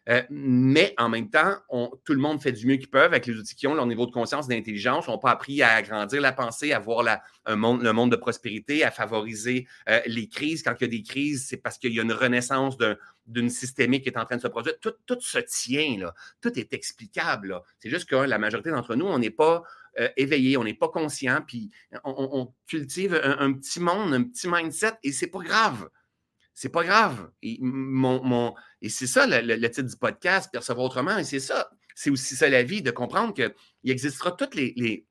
[0.10, 1.56] Euh, mais en même temps,
[2.04, 4.08] tout le monde fait du mieux qu'ils peuvent avec les outils qu'ils ont, leur niveau
[4.08, 5.08] de conscience, d'intelligence.
[5.08, 7.04] On n'a pas appris à agrandir la pensée, à voir
[7.46, 7.56] le
[7.92, 10.64] monde de prospérité, à favoriser euh, les crises.
[10.64, 12.76] Quand il y a des crises, c'est parce qu'il y a une renaissance
[13.28, 14.76] d'une systémique qui est en train de se produire.
[14.80, 16.16] Tout, se tient, là.
[16.42, 17.62] tout est explicable.
[17.78, 19.62] C'est juste que la majorité d'entre nous, on n'est pas
[20.00, 21.70] euh, éveillé, on n'est pas conscient, puis
[22.04, 25.90] on, cultive un, un, petit monde, un petit mindset, et c'est pas grave.
[26.62, 27.32] C'est pas grave.
[27.42, 31.18] Et, mon, et c'est ça le, titre du podcast, Percevoir autrement.
[31.18, 31.70] Et c'est ça.
[31.96, 33.54] C'est aussi ça la vie, de comprendre qu'il
[33.90, 35.06] existera toutes les, les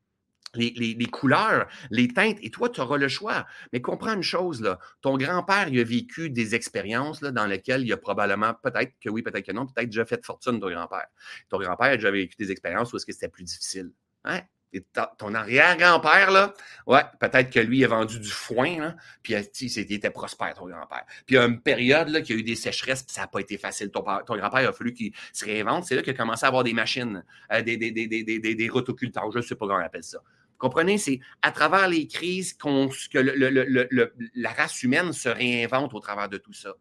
[0.55, 3.47] les, couleurs, les teintes, et toi, tu auras le choix.
[3.73, 7.83] Mais comprends une chose, là, ton grand-père, il a vécu des expériences là, dans lesquelles
[7.83, 11.07] il a probablement, peut-être que oui, peut-être que non, peut-être déjà fait fortune, ton grand-père.
[11.49, 13.91] Ton grand-père a déjà vécu des expériences où est-ce que c'était plus difficile.
[14.27, 14.47] Ouais.
[15.17, 16.53] Ton arrière-grand-père, là,
[16.87, 21.05] ouais, peut-être que lui a vendu du foin, là, puis il était prospère, ton grand-père.
[21.27, 23.23] Puis il y a une période là, qu'il y a eu des sécheresses, puis ça
[23.23, 23.91] n'a pas été facile.
[23.91, 25.85] Ton, grand-père a fallu qu'il se réinvente.
[25.87, 28.69] C'est là qu'il a commencé à avoir des machines, euh, des, des, des, des, des,
[28.69, 30.19] rotoculteurs, je ne sais pas comment on appelle ça.
[30.19, 30.99] Vous comprenez?
[30.99, 36.37] C'est à travers les crises que le, la race humaine se réinvente au travers de
[36.37, 36.75] tout ça.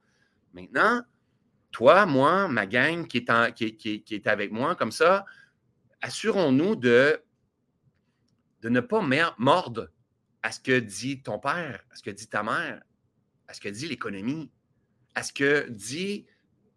[0.54, 1.04] Maintenant,
[1.71, 5.26] toi, moi, ma gang qui est, en, qui, qui est avec moi comme ça,
[6.02, 7.21] assurons-nous de
[8.62, 9.02] de ne pas
[9.38, 9.89] mordre
[10.43, 12.82] à ce que dit ton père, à ce que dit ta mère,
[13.48, 14.52] à ce que dit l'économie,
[15.15, 16.26] à ce que dit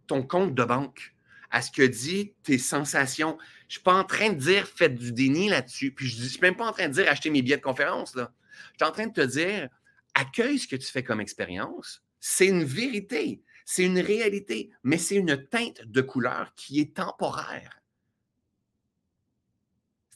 [0.06, 1.14] ton compte de banque,
[1.50, 3.38] à ce que dit tes sensations.
[3.40, 5.92] Je ne suis pas en train de dire faites du déni là-dessus.
[5.92, 8.14] Puis je ne suis même pas en train de dire acheter mes billets de conférence.
[8.14, 8.32] Là.
[8.72, 9.68] Je suis en train de te dire
[10.14, 12.02] accueille ce que tu fais comme expérience.
[12.20, 17.79] C'est une vérité, c'est une réalité, mais c'est une teinte de couleur qui est temporaire.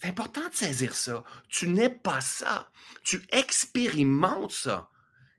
[0.05, 1.25] C'est important de saisir ça.
[1.49, 2.69] Tu n'es pas ça.
[3.05, 4.91] Tu expérimentes ça.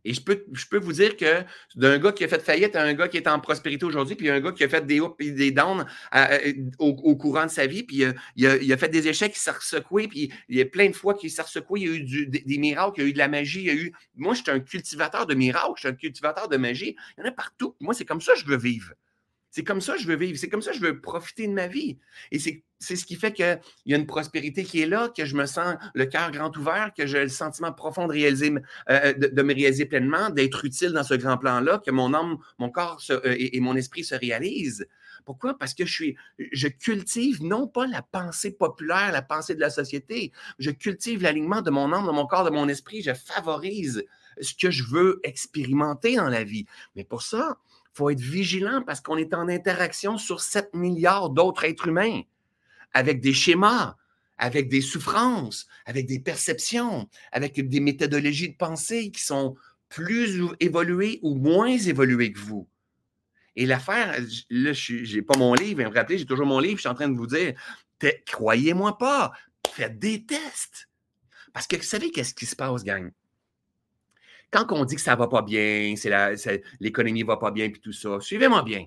[0.04, 1.44] Et je peux, je peux vous dire que
[1.76, 4.28] d'un gars qui a fait faillite à un gars qui est en prospérité aujourd'hui, puis
[4.28, 5.86] un gars qui a fait des hauts et des downs
[6.80, 10.32] au, courant de sa vie, puis il, a, fait des échecs, il s'est ressecoué, puis
[10.50, 12.94] il y a plein de fois qu'il s'est ressecoué, il y a eu des, miracles,
[12.98, 13.94] il y a eu de la magie, il y a eu...
[14.16, 16.96] Moi, je suis un cultivateur de miracles, je suis un cultivateur de magie.
[17.18, 17.76] Il y en a partout.
[17.80, 18.94] Moi, c'est comme ça que je veux vivre.
[19.56, 20.38] C'est comme ça que je veux vivre.
[20.38, 21.98] C'est comme ça que je veux profiter de ma vie.
[22.30, 25.34] Et c'est ce qui fait qu'il y a une prospérité qui est là, que je
[25.34, 29.14] me sens le cœur grand ouvert, que j'ai le sentiment profond de, réaliser, euh, euh,
[29.14, 33.02] de, me réaliser pleinement, d'être utile dans ce grand plan-là, que mon âme, mon corps
[33.12, 34.86] euh, et, mon esprit se réalisent.
[35.24, 35.58] Pourquoi?
[35.58, 36.08] Parce que je
[36.52, 40.34] je cultive non pas la pensée populaire, la pensée de la société.
[40.60, 43.02] Je cultive l'alignement de mon âme, de mon corps, de mon esprit.
[43.02, 44.04] Je favorise
[44.42, 46.66] ce que je veux expérimenter dans la vie.
[46.98, 47.58] Mais pour ça,
[47.96, 52.22] faut être vigilant parce qu'on est en interaction sur 7 milliards d'autres êtres humains
[52.94, 53.96] avec des schémas,
[54.38, 59.56] avec des souffrances, avec des perceptions, avec des méthodologies de pensée qui sont
[59.88, 62.68] plus évoluées ou moins évoluées que vous.
[63.56, 66.76] Et l'affaire, là, je n'ai pas mon livre, vous me rappeler, j'ai toujours mon livre,
[66.76, 67.54] je suis en train de vous dire,
[68.28, 69.32] croyez-moi pas,
[69.72, 70.90] faites des tests.
[71.54, 73.12] Parce que vous savez qu'est-ce qui se passe, gang?
[74.52, 77.70] Quand on dit que ça ne va pas bien, c'est l'économie ne va pas bien,
[77.70, 78.86] puis tout ça, suivez-moi bien.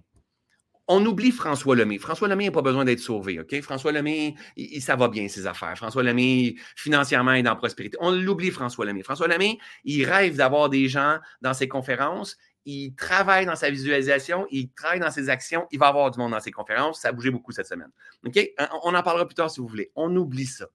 [0.90, 1.98] On oublie François Lemay.
[1.98, 3.60] François Lemay n'a pas besoin d'être sauvé, OK?
[3.60, 5.76] François Lemay, il, ça va bien, ses affaires.
[5.76, 7.98] François Lemay, financièrement, est dans prospérité.
[8.00, 9.02] On l'oublie, François Lemay.
[9.02, 12.38] François Lemay, il rêve d'avoir des gens dans ses conférences.
[12.64, 15.66] Il travaille dans sa visualisation, il travaille dans ses actions.
[15.70, 17.02] Il va avoir du monde dans ses conférences.
[17.02, 17.90] Ça a bougé beaucoup cette semaine.
[18.24, 18.38] OK?
[18.82, 19.90] On en parlera plus tard si vous voulez.
[19.94, 20.68] On oublie ça.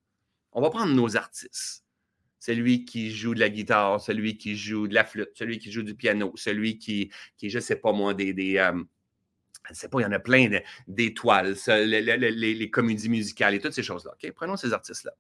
[0.52, 1.83] On va prendre nos artistes
[2.44, 5.82] celui qui joue de la guitare, celui qui joue de la flûte, celui qui joue
[5.82, 8.34] du piano, celui qui, qui je ne sais pas moi, des.
[8.34, 8.84] des euh,
[9.70, 10.50] je sais pas, il y en a plein
[10.90, 14.12] d'étoiles, les, comédies musicales et toutes ces choses-là.
[14.36, 15.14] Prenons ces artistes-là,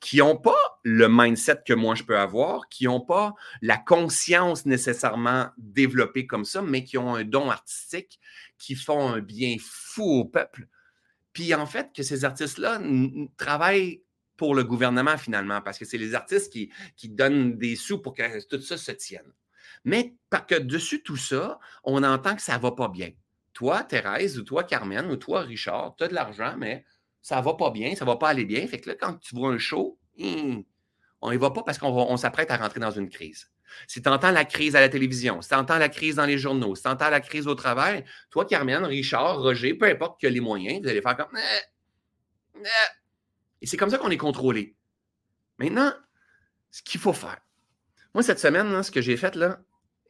[0.00, 4.64] qui n'ont pas le mindset que moi je peux avoir, qui n'ont pas la conscience
[4.64, 8.18] nécessairement développée comme ça, mais qui ont un don artistique,
[8.56, 10.66] qui font un bien fou au peuple.
[11.34, 12.80] Puis en fait, que ces artistes-là
[13.36, 14.00] travaillent
[14.40, 18.14] pour le gouvernement finalement, parce que c'est les artistes qui, qui, donnent des sous pour
[18.14, 19.30] que tout ça se tienne.
[19.84, 23.10] Mais parce que dessus tout ça, on entend que ça ne va pas bien.
[23.52, 26.86] Toi, Thérèse, ou toi, Carmen, ou toi, Richard, tu as de l'argent, mais
[27.20, 28.66] ça ne va pas bien, ça ne va pas aller bien.
[28.66, 30.60] Fait que là, quand tu vois un show, hmm,
[31.20, 33.50] on n'y va pas parce qu'on s'apprête à rentrer dans une crise.
[33.88, 36.38] Si tu entends la crise à la télévision, si tu entends la crise dans les
[36.38, 40.26] journaux, si tu entends la crise au travail, toi, Carmen, Richard, Roger, peu importe qui
[40.26, 42.99] a les moyens, vous allez faire comme eh, eh,
[43.60, 44.76] et c'est comme ça qu'on est contrôlé.
[45.58, 45.92] Maintenant,
[46.70, 47.38] ce qu'il faut faire.
[48.14, 49.60] Moi, cette semaine, ce que j'ai fait, là,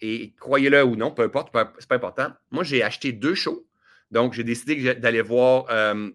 [0.00, 2.32] et croyez-le ou non, peu importe, c'est pas important.
[2.50, 3.66] Moi, j'ai acheté deux shows.
[4.10, 6.10] Donc, j'ai décidé d'aller voir euh,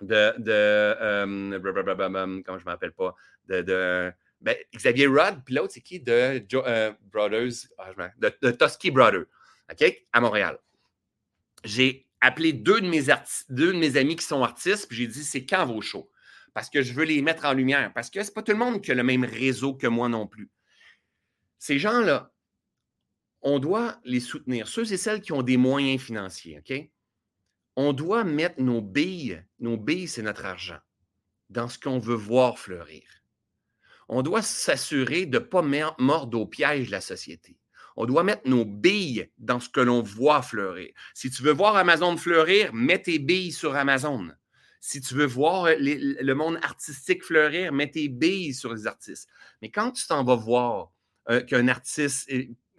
[0.00, 3.14] de, euh, comment je m'appelle pas,
[3.46, 6.00] de, ben, Xavier Rudd, puis l'autre, c'est qui?
[6.00, 9.24] De euh, Brothers, ah, de, de Tusky Brothers,
[9.70, 10.06] OK?
[10.12, 10.58] À Montréal.
[11.64, 13.04] J'ai appelé deux de, mes
[13.48, 16.10] deux de mes amis qui sont artistes, puis j'ai dit, c'est quand vos shows?
[16.54, 18.58] Parce que je veux les mettre en lumière, parce que ce n'est pas tout le
[18.58, 20.50] monde qui a le même réseau que moi non plus.
[21.58, 22.32] Ces gens-là,
[23.42, 24.68] on doit les soutenir.
[24.68, 26.90] Ceux et celles qui ont des moyens financiers, OK?
[27.76, 30.78] On doit mettre nos billes, nos billes, c'est notre argent,
[31.50, 33.02] dans ce qu'on veut voir fleurir.
[34.08, 35.62] On doit s'assurer de ne pas
[35.98, 37.58] mordre au piège la société.
[37.96, 40.92] On doit mettre nos billes dans ce que l'on voit fleurir.
[41.14, 44.30] Si tu veux voir Amazon fleurir, mets tes billes sur Amazon.
[44.86, 49.30] Si tu veux voir euh, le monde artistique fleurir, mets tes billes sur les artistes.
[49.62, 50.92] Mais quand tu t'en vas voir
[51.30, 52.30] euh, qu'un artiste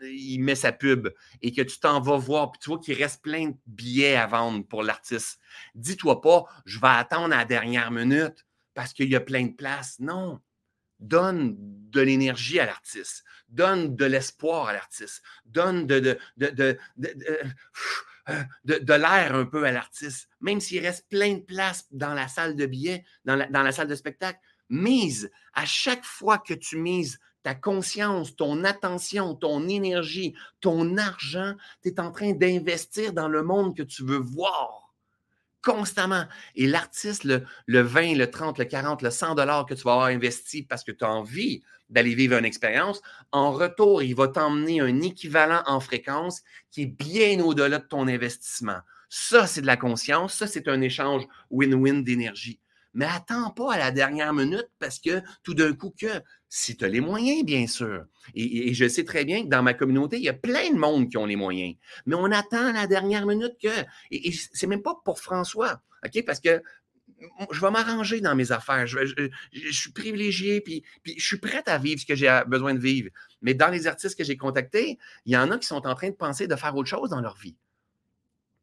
[0.02, 1.10] il met sa pub
[1.42, 4.28] et que tu t'en vas voir, puis tu vois qu'il reste plein de billets à
[4.28, 5.40] vendre pour l'artiste,
[5.74, 8.46] dis-toi pas, je vais attendre à la dernière minute
[8.76, 10.00] parce qu'il y a plein de places.
[10.00, 10.40] Non.
[11.00, 13.24] Donne de l'énergie à l'artiste.
[13.50, 15.24] Donne de l'espoir à l'artiste.
[15.46, 16.20] Donne de
[18.66, 20.30] l'air un peu à l'artiste.
[20.42, 23.72] Même s'il reste plein de places dans la salle de billets, dans la, dans la
[23.72, 25.32] salle de spectacle, mise.
[25.54, 31.54] À chaque fois que tu mises ta conscience, ton attention, ton énergie, ton argent,
[31.84, 34.85] tu es en train d'investir dans le monde que tu veux voir
[35.66, 36.26] constamment.
[36.56, 40.08] Et l'artiste, le, 20, le 30, le 40, le 100 dollars que tu vas avoir
[40.08, 43.02] investi parce que tu as envie d'aller vivre une expérience,
[43.32, 46.42] en retour, il va t'emmener un équivalent en fréquence
[46.72, 48.80] qui est bien au-delà de ton investissement.
[49.10, 50.34] Ça, c'est de la conscience.
[50.34, 52.60] Ça, c'est un échange win-win d'énergie
[52.96, 56.08] mais attends pas à la dernière minute parce que tout d'un coup que,
[56.50, 58.06] si tu as les moyens, bien sûr.
[58.34, 61.10] Et, je sais très bien que dans ma communauté, il y a plein de monde
[61.10, 61.76] qui ont les moyens.
[62.06, 63.70] Mais on attend à la dernière minute que.
[64.12, 66.24] Et, c'est même pas pour François, OK?
[66.26, 66.64] Parce que
[67.52, 68.88] je vais m'arranger dans mes affaires.
[68.88, 69.30] Je,
[69.72, 73.10] suis privilégié, puis, je suis prêt à vivre ce que j'ai besoin de vivre.
[73.42, 76.10] Mais dans les artistes que j'ai contactés, il y en a qui sont en train
[76.10, 77.58] de penser de faire autre chose dans leur vie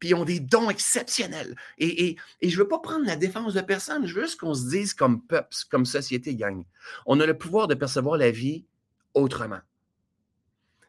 [0.02, 1.54] puis ils ont des dons exceptionnels.
[1.78, 4.68] Et, je ne veux pas prendre la défense de personne, je veux juste qu'on se
[4.68, 6.64] dise comme peuple, comme société gagne.
[7.06, 8.64] On a le pouvoir de percevoir la vie
[9.14, 9.60] autrement.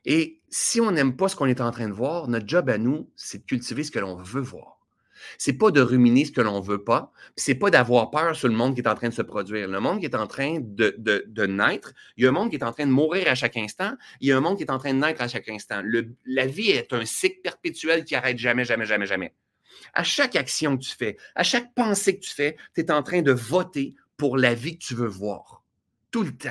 [0.03, 2.79] Et si on n'aime pas ce qu'on est en train de voir, notre job à
[2.79, 4.72] nous, c'est de cultiver ce que l'on veut voir.
[5.37, 8.55] C'est pas de ruminer ce que l'on veut pas, c'est pas d'avoir peur sur le
[8.55, 9.67] monde qui est en train de se produire.
[9.67, 12.55] Le monde qui est en train de, de, naître, il y a un monde qui
[12.55, 14.71] est en train de mourir à chaque instant, il y a un monde qui est
[14.71, 15.81] en train de naître à chaque instant.
[16.25, 19.33] la vie est un cycle perpétuel qui arrête jamais, jamais, jamais, jamais.
[19.93, 23.03] À chaque action que tu fais, à chaque pensée que tu fais, tu es en
[23.03, 25.63] train de voter pour la vie que tu veux voir.
[26.11, 26.49] Tout le temps.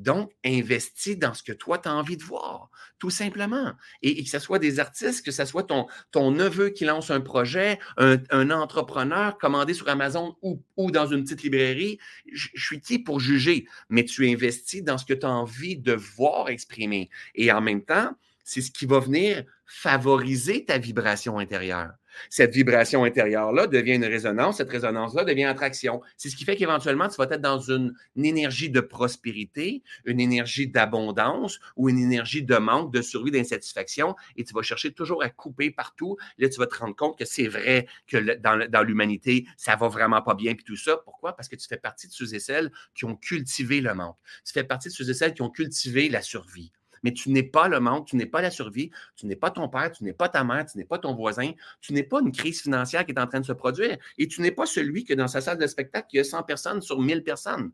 [0.00, 3.74] Donc, investis dans ce que toi, tu as envie de voir, tout simplement.
[4.00, 7.78] Et, que ce soit des artistes, que ce soit ton, neveu qui lance un projet,
[7.98, 11.98] un, entrepreneur commandé sur Amazon ou, ou, dans une petite librairie,
[12.32, 13.66] je suis qui pour juger?
[13.90, 17.10] Mais tu investis dans ce que tu as envie de voir exprimer.
[17.34, 21.92] Et en même temps, c'est ce qui va venir favoriser ta vibration intérieure.
[22.28, 26.02] Cette vibration intérieure-là devient une résonance, cette résonance-là devient attraction.
[26.16, 30.66] C'est ce qui fait qu'éventuellement, tu vas être dans une, énergie de prospérité, une énergie
[30.66, 35.30] d'abondance ou une énergie de manque, de survie, d'insatisfaction, et tu vas chercher toujours à
[35.30, 36.16] couper partout.
[36.38, 40.20] Là, tu vas te rendre compte que c'est vrai que dans, l'humanité, ça va vraiment
[40.20, 40.96] pas bien, puis tout ça.
[41.04, 41.36] Pourquoi?
[41.36, 44.16] Parce que tu fais partie de ceux et celles qui ont cultivé le manque.
[44.44, 46.72] Tu fais partie de ceux et celles qui ont cultivé la survie
[47.02, 49.68] mais tu n'es pas le manque, tu n'es pas la survie, tu n'es pas ton
[49.68, 52.32] père, tu n'es pas ta mère, tu n'es pas ton voisin, tu n'es pas une
[52.32, 55.14] crise financière qui est en train de se produire et tu n'es pas celui que
[55.14, 57.72] dans sa salle de spectacle, il y a 100 personnes sur 1000 personnes.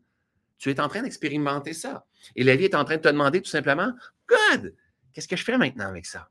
[0.57, 2.05] Tu es en train d'expérimenter ça.
[2.35, 3.91] Et la vie est en train de te demander tout simplement,
[4.27, 4.75] Good,
[5.13, 6.29] qu'est-ce que je fais maintenant avec ça?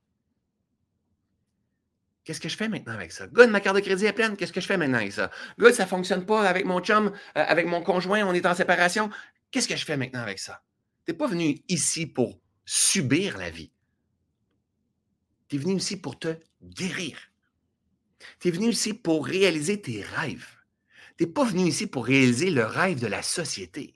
[2.26, 3.28] Qu'est-ce que je fais maintenant avec ça?
[3.28, 4.36] Good, ma carte de crédit est pleine.
[4.36, 5.30] Qu'est-ce que je fais maintenant avec ça?
[5.60, 8.54] Good, ça ne fonctionne pas avec mon chum, euh, avec mon conjoint, on est en
[8.54, 9.10] séparation.
[9.52, 10.60] Qu'est-ce que je fais maintenant avec ça?
[11.04, 13.70] Tu n'es pas venu ici pour subir la vie.
[15.48, 17.16] Tu es venu ici pour te guérir.
[18.40, 20.48] Tu es venu ici pour réaliser tes rêves.
[21.16, 23.94] Tu n'es pas venu ici pour réaliser le rêve de la société.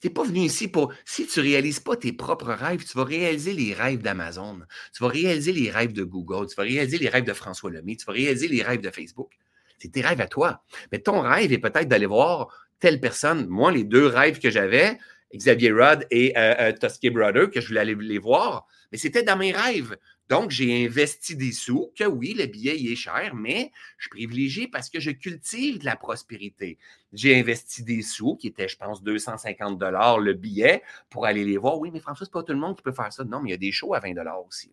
[0.00, 2.96] Tu n'es pas venu ici pour, si tu ne réalises pas tes propres rêves, tu
[2.96, 4.60] vas réaliser les rêves d'Amazon,
[4.94, 7.96] tu vas réaliser les rêves de Google, tu vas réaliser les rêves de François Lemay,
[7.96, 9.32] tu vas réaliser les rêves de Facebook.
[9.78, 10.62] C'est tes rêves à toi.
[10.92, 12.48] Mais ton rêve est peut-être d'aller voir
[12.78, 13.48] telle personne.
[13.48, 14.98] Moi, les deux rêves que j'avais,
[15.34, 18.66] Xavier Rudd et euh, euh Brother, que je voulais aller les voir.
[18.90, 19.96] Mais c'était dans mes rêves.
[20.28, 24.10] Donc, j'ai investi des sous, que oui, le billet il est cher, mais je suis
[24.10, 26.78] privilégié parce que je cultive de la prospérité.
[27.12, 31.58] J'ai investi des sous, qui étaient, je pense, 250 dollars le billet pour aller les
[31.58, 31.78] voir.
[31.78, 33.24] Oui, mais François, c'est pas tout le monde qui peut faire ça.
[33.24, 34.70] Non, mais il y a des shows à 20 dollars aussi.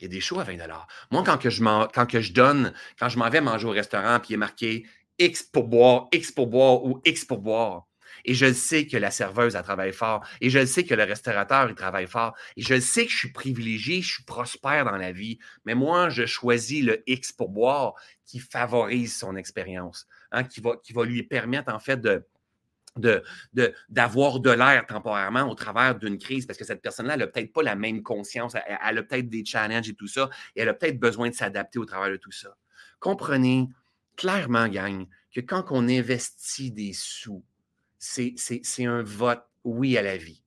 [0.00, 0.86] Il y a des shows à 20 dollars.
[1.10, 4.30] Moi, quand, que je quand je donne, quand je m'en vais manger au restaurant, puis
[4.30, 4.86] il est marqué
[5.18, 7.87] X pour boire, X pour boire ou X pour boire,
[8.24, 10.26] et je sais que la serveuse, elle travaille fort.
[10.40, 12.36] Et je sais que le restaurateur, il travaille fort.
[12.56, 15.38] Et je sais que je suis privilégié, je suis prospère dans la vie.
[15.64, 17.94] Mais moi, je choisis le X pour boire
[18.24, 22.24] qui favorise son expérience, hein, qui, va, qui va lui permettre, en fait, de,
[23.88, 27.52] d'avoir de, l'air temporairement au travers d'une crise, parce que cette personne-là, elle n'a peut-être
[27.52, 30.68] pas la même conscience, elle, elle a peut-être des challenges et tout ça, et elle
[30.68, 32.56] a peut-être besoin de s'adapter au travers de tout ça.
[33.00, 33.68] Comprenez
[34.16, 37.44] clairement, gang, que quand on investit des sous
[37.98, 40.42] c'est un vote oui à la vie.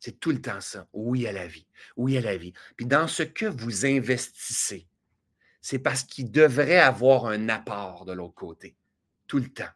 [0.00, 0.86] C'est tout le temps ça.
[0.92, 1.66] Oui à la vie.
[1.96, 2.52] Oui à la vie.
[2.76, 4.86] Puis dans ce que vous investissez,
[5.60, 8.76] c'est parce qu'il devrait avoir un apport de l'autre côté.
[9.26, 9.70] Tout le temps.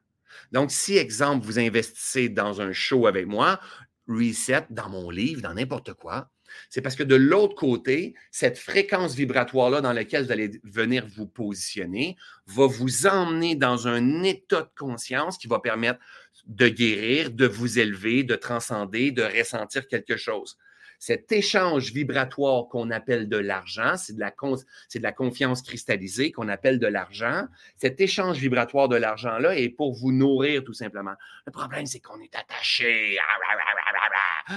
[0.53, 3.59] Donc, si, exemple, vous investissez dans un show avec moi,
[4.07, 6.31] reset dans mon livre, dans n'importe quoi,
[6.70, 11.26] c'est parce que de l'autre côté, cette fréquence vibratoire-là dans laquelle vous allez venir vous
[11.26, 16.01] positionner va vous emmener dans un état de conscience qui va permettre
[16.46, 20.57] de guérir, de vous élever, de transcender, de ressentir quelque chose.
[20.99, 26.88] Cet échange vibratoire qu'on appelle de l'argent, c'est de, la confiance cristallisée qu'on appelle de
[26.88, 27.46] l'argent.
[27.76, 31.14] Cet échange vibratoire de l'argent-là est pour vous nourrir tout simplement.
[31.46, 33.16] Le problème, c'est qu'on est attaché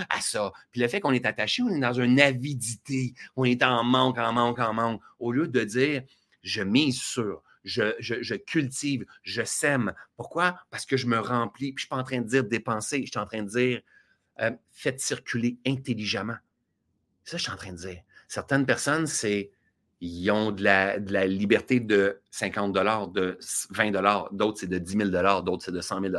[0.10, 0.52] à ça.
[0.72, 3.14] Puis le fait qu'on est attaché, on est dans une avidité.
[3.36, 5.02] On est en manque, en manque, en manque.
[5.20, 6.02] Au lieu de dire,
[6.42, 9.94] je mise sur, je, je, cultive, je sème.
[10.16, 10.60] Pourquoi?
[10.72, 11.74] Parce que je me remplis.
[11.74, 13.50] Puis je ne suis pas en train de dire dépenser, je suis en train de
[13.50, 13.82] dire
[14.40, 16.38] euh, faites circuler intelligemment.
[17.24, 18.02] Ça je suis en train de dire.
[18.28, 19.52] Certaines personnes, c'est
[20.02, 23.38] ils ont de la, de la, liberté de 50 de
[23.70, 26.14] 20 d'autres, c'est de 10 000 d'autres, c'est de 100 000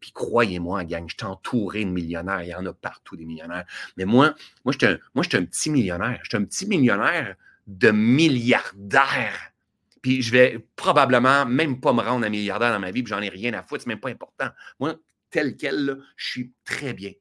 [0.00, 2.42] Puis croyez-moi, gang, je suis entouré de millionnaires.
[2.42, 3.64] Il y en a partout des millionnaires.
[3.96, 4.34] Mais moi,
[4.66, 6.20] moi, je suis un, un petit millionnaire.
[6.22, 7.36] Je suis un petit millionnaire
[7.66, 9.52] de milliardaire.
[10.02, 13.22] Puis je vais probablement même pas me rendre à milliardaire dans ma vie, puis j'en
[13.22, 14.48] ai rien à foutre, c'est même pas important.
[14.78, 14.96] Moi,
[15.30, 17.12] tel quel, je suis très bien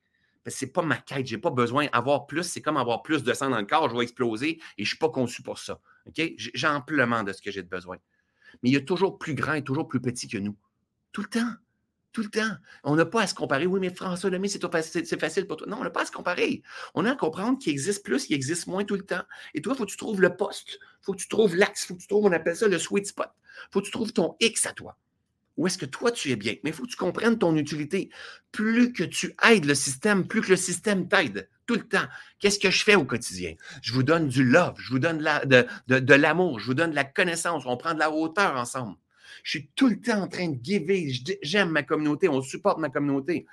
[0.47, 1.27] c'est pas ma quête.
[1.27, 2.43] Je n'ai pas besoin d'avoir plus.
[2.43, 3.89] C'est comme avoir plus de sang dans le corps.
[3.89, 5.79] Je vais exploser et je ne suis pas conçu pour ça.
[6.15, 7.97] J'ai amplement de ce que j'ai de besoin.
[8.63, 10.55] Mais il y a toujours plus grand et toujours plus petit que nous.
[11.11, 11.53] Tout le temps.
[12.11, 12.57] Tout le temps.
[12.83, 13.65] On n'a pas à se comparer.
[13.65, 15.67] Oui, mais François Lemay, c'est facile pour toi.
[15.67, 16.61] Non, on n'a pas à se comparer.
[16.93, 19.23] On a à comprendre qu'il existe plus, qu'il existe moins tout le temps.
[19.53, 20.79] Et toi, il faut que tu trouves le poste.
[20.81, 21.83] Il faut que tu trouves l'axe.
[21.83, 23.29] Il faut que tu trouves, on appelle ça le sweet spot.
[23.33, 24.97] Il faut que tu trouves ton X à toi.
[25.57, 26.55] Où est-ce que toi, tu es bien?
[26.63, 28.09] Mais il faut que tu comprennes ton utilité.
[28.51, 32.07] Plus que tu aides le système, plus que le système t'aide tout le temps.
[32.39, 33.53] Qu'est-ce que je fais au quotidien?
[33.81, 37.05] Je vous donne du love, je vous donne de, l'amour, je vous donne de la
[37.05, 37.63] connaissance.
[37.65, 38.97] On prend de la hauteur ensemble.
[39.43, 41.11] Je suis tout le temps en train de giver.
[41.41, 43.45] J'aime ma communauté, on supporte ma communauté.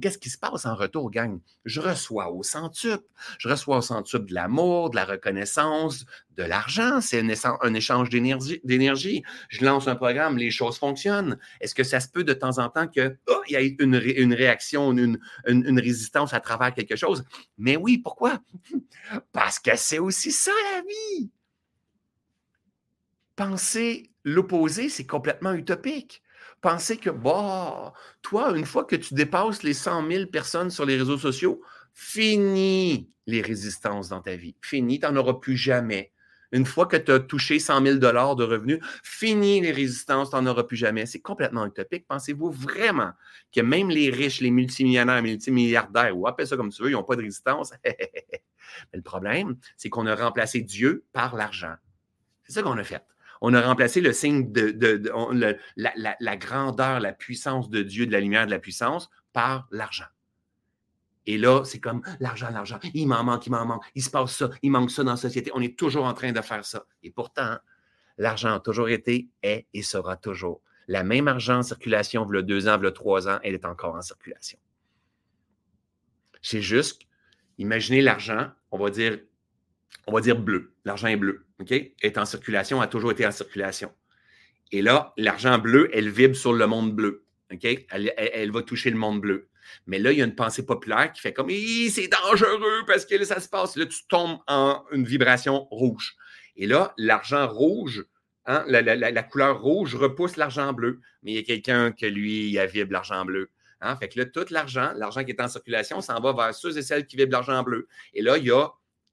[0.00, 1.40] Qu'est-ce qui se passe en retour, gang?
[1.64, 3.04] Je reçois au centuple.
[3.38, 6.06] Je reçois au centuple de l'amour, de la reconnaissance,
[6.36, 7.00] de l'argent.
[7.00, 9.24] C'est un, échange d'énergie.
[9.48, 11.38] Je lance un programme, les choses fonctionnent.
[11.60, 13.96] Est-ce que ça se peut de temps en temps qu'il oh, y ait une,
[14.34, 17.24] réaction, une, une, résistance à travers quelque chose?
[17.58, 18.40] Mais oui, pourquoi?
[19.32, 21.30] Parce que c'est aussi ça la vie.
[23.34, 26.22] Penser l'opposé, c'est complètement utopique
[26.60, 27.92] penser que, bah,
[28.22, 31.62] toi, une fois que tu dépasses les 100 000 personnes sur les réseaux sociaux,
[31.94, 34.56] fini les résistances dans ta vie.
[34.62, 36.12] Fini, tu n'en auras plus jamais.
[36.52, 40.46] Une fois que tu as touché 100 000 de revenus, fini les résistances, tu n'en
[40.46, 41.06] auras plus jamais.
[41.06, 42.06] C'est complètement utopique.
[42.08, 43.12] Pensez-vous vraiment
[43.54, 47.04] que même les riches, les multimillionnaires, multimilliardaires, ou appelle ça comme tu veux, ils n'ont
[47.04, 47.72] pas de résistance?
[47.84, 51.74] Mais le problème, c'est qu'on a remplacé Dieu par l'argent.
[52.44, 53.02] C'est ça qu'on a fait
[53.40, 55.02] on a remplacé le signe de,
[55.76, 60.04] la, grandeur, la puissance de Dieu, de la lumière, de la puissance, par l'argent.
[61.26, 62.78] Et là, c'est comme l'argent, l'argent.
[62.94, 63.84] Il m'en manque, il m'en manque.
[63.94, 65.50] Il se passe ça, il manque ça dans la société.
[65.54, 66.84] On est toujours en train de faire ça.
[67.02, 67.56] Et pourtant,
[68.18, 70.60] l'argent a toujours été, est et sera toujours.
[70.88, 74.02] La même argent en circulation, a deux ans, a trois ans, elle est encore en
[74.02, 74.58] circulation.
[76.42, 77.02] C'est juste,
[77.58, 79.18] imaginez l'argent, on va dire,
[80.06, 80.72] on va dire bleu.
[80.84, 81.46] L'argent est bleu.
[81.68, 83.92] Est en circulation, a toujours été en circulation.
[84.72, 87.24] Et là, l'argent bleu, elle vibre sur le monde bleu.
[87.48, 89.48] Elle, va toucher le monde bleu.
[89.86, 93.16] Mais là, il y a une pensée populaire qui fait comme c'est dangereux parce que
[93.16, 93.76] là, ça se passe.
[93.76, 96.16] Là, tu tombes en une vibration rouge.
[96.56, 98.04] Et là, l'argent rouge,
[98.46, 101.00] hein, la, couleur rouge repousse l'argent bleu.
[101.22, 103.50] Mais il y a quelqu'un que lui, il vibre l'argent bleu.
[103.80, 103.96] Hein?
[103.96, 106.82] Fait que là, tout l'argent, l'argent qui est en circulation, s'en va vers ceux et
[106.82, 107.88] celles qui vibrent l'argent bleu.
[108.14, 108.68] Et là, il y a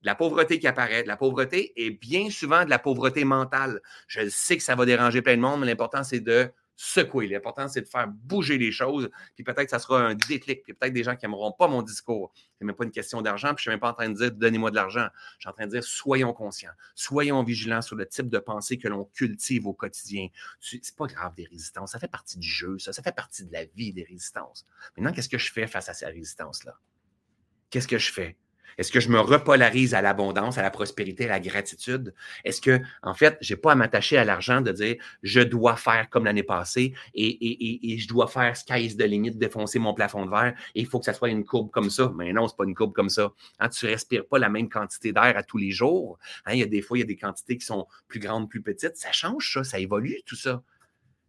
[0.07, 1.03] la pauvreté qui apparaît.
[1.03, 3.81] La pauvreté est bien souvent de la pauvreté mentale.
[4.07, 7.27] Je sais que ça va déranger plein de monde, mais l'important, c'est de secouer.
[7.27, 9.09] L'important, c'est de faire bouger les choses.
[9.35, 10.63] Puis peut-être que ça sera un déclic.
[10.63, 12.31] Puis peut-être des gens qui n'aimeront pas mon discours.
[12.35, 13.53] Ce n'est même pas une question d'argent.
[13.53, 15.09] Puis je ne suis même pas en train de dire donnez-moi de l'argent.
[15.39, 16.71] Je suis en train de dire soyons conscients.
[16.95, 20.29] Soyons vigilants sur le type de pensée que l'on cultive au quotidien.
[20.61, 21.91] C'est pas grave des résistances.
[21.91, 22.93] Ça fait partie du jeu, ça.
[22.93, 24.65] Ça fait partie de la vie des résistances.
[24.95, 26.79] Maintenant, qu'est-ce que je fais face à ces résistances-là?
[27.69, 28.37] Qu'est-ce que je fais?
[28.77, 32.13] Est-ce que je me repolarise à l'abondance, à la prospérité, à la gratitude?
[32.43, 35.75] Est-ce que, en fait, je n'ai pas à m'attacher à l'argent de dire je dois
[35.75, 40.25] faire comme l'année passée et, je dois faire sky is the limit, défoncer mon plafond
[40.25, 42.11] de verre et il faut que ça soit une courbe comme ça?
[42.15, 43.31] Mais non, ce n'est pas une courbe comme ça.
[43.59, 46.19] Hein, tu ne respires pas la même quantité d'air à tous les jours.
[46.45, 48.49] Hein, il y a des fois, il y a des quantités qui sont plus grandes,
[48.49, 48.97] plus petites.
[48.97, 50.63] Ça change, ça, ça évolue, tout ça.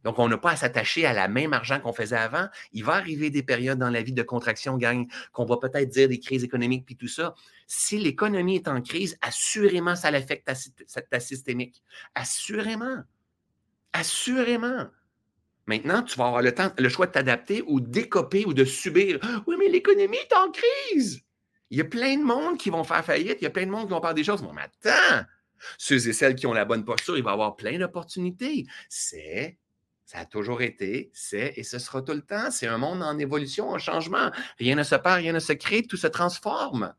[0.05, 2.49] Donc, on n'a pas à s'attacher à la même argent qu'on faisait avant.
[2.73, 6.09] Il va arriver des périodes dans la vie de contraction, gagne, qu'on va peut-être dire
[6.09, 7.35] des crises économiques puis tout ça.
[7.67, 11.83] Si l'économie est en crise, assurément, ça l'affecte ta, ta, systémique.
[12.15, 13.03] Assurément.
[13.93, 14.87] Assurément.
[15.67, 19.19] Maintenant, tu vas avoir le, temps, le choix de t'adapter ou d'écoper ou de subir.
[19.47, 21.23] Oui, mais l'économie est en crise.
[21.71, 23.39] Il y a plein de monde qui vont faire faillite.
[23.41, 24.43] Il y a plein de monde qui vont faire des choses.
[24.43, 25.27] Bon, mais attends,
[25.77, 28.67] ceux et celles qui ont la bonne posture, il va y avoir plein d'opportunités.
[28.89, 29.59] C'est,
[30.09, 32.51] ça a toujours été, c'est et ce sera tout le temps.
[32.51, 34.31] C'est un monde en évolution, en changement.
[34.59, 36.95] Rien ne se perd, rien ne se crée, tout se transforme.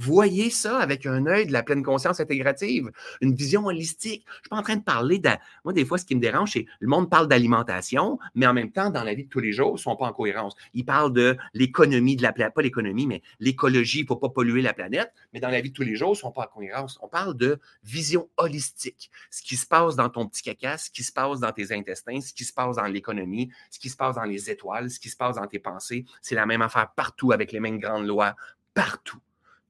[0.00, 2.90] Voyez ça avec un œil de la pleine conscience intégrative,
[3.20, 4.24] une vision holistique.
[4.26, 5.28] Je ne suis pas en train de parler de.
[5.62, 8.72] Moi, des fois, ce qui me dérange, c'est le monde parle d'alimentation, mais en même
[8.72, 10.56] temps, dans la vie de tous les jours, ils ne sont pas en cohérence.
[10.72, 14.62] Ils parlent de l'économie de la planète, pas l'économie, mais l'écologie, il ne pas polluer
[14.62, 16.56] la planète, mais dans la vie de tous les jours, ils ne sont pas en
[16.58, 16.98] cohérence.
[17.02, 19.10] On parle de vision holistique.
[19.30, 22.22] Ce qui se passe dans ton petit caca, ce qui se passe dans tes intestins,
[22.22, 25.10] ce qui se passe dans l'économie, ce qui se passe dans les étoiles, ce qui
[25.10, 28.34] se passe dans tes pensées, c'est la même affaire partout avec les mêmes grandes lois,
[28.72, 29.20] partout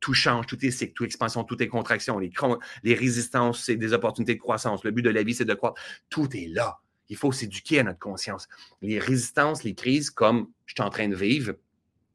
[0.00, 2.18] tout change, tout est cycle, tout expansion, tout est contraction.
[2.18, 4.82] Les, résistances, c'est des opportunités de croissance.
[4.84, 5.80] Le but de la vie, c'est de croître.
[6.08, 6.78] Tout est là.
[7.08, 8.48] Il faut s'éduquer à notre conscience.
[8.82, 11.54] Les résistances, les crises, comme je suis en train de vivre,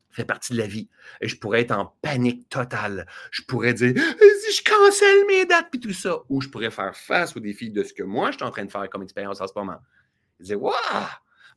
[0.09, 0.89] fait partie de la vie.
[1.21, 3.05] Et je pourrais être en panique totale.
[3.31, 6.19] Je pourrais dire, si je cancelle mes dates, puis tout ça.
[6.29, 8.65] Ou je pourrais faire face aux défis de ce que moi, je suis en train
[8.65, 9.79] de faire comme expérience en ce moment.
[10.39, 10.73] Je dis, waouh!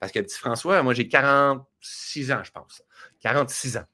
[0.00, 2.82] Parce que petit François, moi, j'ai 46 ans, je pense.
[3.20, 3.84] 46 ans.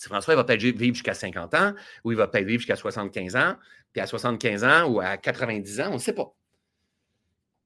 [0.00, 1.74] François, il va peut-être vivre jusqu'à 50 ans,
[2.04, 3.56] ou il va peut-être vivre jusqu'à 75 ans,
[3.92, 6.32] puis à 75 ans ou à 90 ans, on ne sait pas.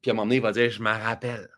[0.03, 1.49] Puis à un moment donné, il va dire Je me rappelle.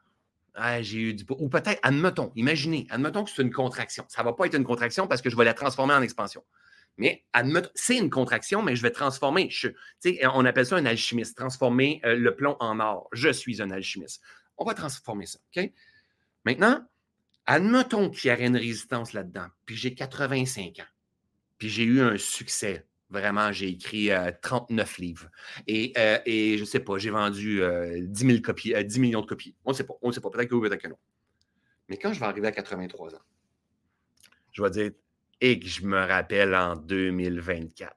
[0.54, 1.24] Ah, j'ai eu du.
[1.30, 4.04] Ou peut-être, admettons, imaginez, admettons que c'est une contraction.
[4.08, 6.44] Ça ne va pas être une contraction parce que je vais la transformer en expansion.
[6.98, 9.48] Mais admettons, c'est une contraction, mais je vais transformer.
[10.34, 13.08] On appelle ça un alchimiste, transformer euh, le plomb en or.
[13.12, 14.20] Je suis un alchimiste.
[14.58, 15.38] On va transformer ça.
[16.44, 16.86] Maintenant,
[17.46, 20.90] Admettons qu'il y aurait une résistance là-dedans, puis j'ai 85 ans,
[21.58, 22.86] puis j'ai eu un succès.
[23.10, 24.08] Vraiment, j'ai écrit
[24.40, 25.28] 39 euh, livres.
[25.66, 27.60] Et, euh, je ne sais pas, j'ai vendu
[28.00, 29.54] 10, euh, copies, 10 millions de copies.
[29.66, 29.92] On ne sait pas.
[30.00, 30.30] On ne sait pas.
[30.30, 30.96] Peut-être que oui, peut-être que non.
[31.90, 33.20] Mais quand je vais arriver à 83 ans,
[34.52, 34.92] je vais dire,
[35.42, 37.94] et que je me rappelle en 2024,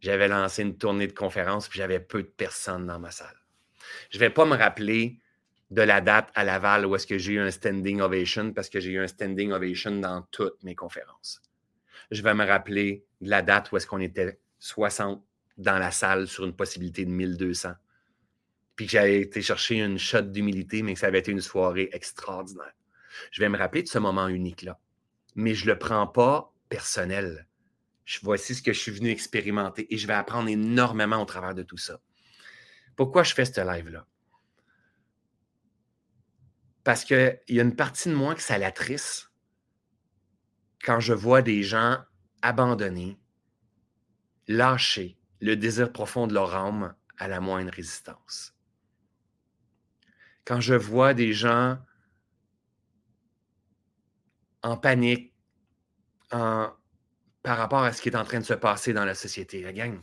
[0.00, 3.36] j'avais lancé une tournée de conférences, puis j'avais peu de personnes dans ma salle.
[4.10, 5.20] Je ne vais pas me rappeler
[5.70, 8.80] de la date à Laval où est-ce que j'ai eu un standing ovation parce que
[8.80, 11.42] j'ai eu un standing ovation dans toutes mes conférences.
[12.10, 15.22] Je vais me rappeler de la date où est-ce qu'on était 60
[15.58, 17.72] dans la salle sur une possibilité de 1200.
[18.76, 21.90] Puis que j'avais été chercher une shot d'humilité, mais que ça avait été une soirée
[21.92, 22.72] extraordinaire.
[23.32, 24.78] Je vais me rappeler de ce moment unique-là.
[25.34, 27.46] Mais je ne le prends pas personnel.
[28.22, 31.62] Voici ce que je suis venu expérimenter et je vais apprendre énormément au travers de
[31.62, 32.00] tout ça.
[32.96, 34.06] Pourquoi je fais ce live-là?
[36.88, 39.30] Parce qu'il y a une partie de moi que ça l'attriste
[40.82, 42.02] quand je vois des gens
[42.40, 43.20] abandonnés,
[44.46, 48.56] lâcher le désir profond de leur âme à la moindre résistance.
[50.46, 51.78] Quand je vois des gens
[54.62, 55.34] en panique
[56.30, 56.78] par
[57.44, 59.60] rapport à ce qui est en train de se passer dans la société.
[59.60, 60.00] La gang,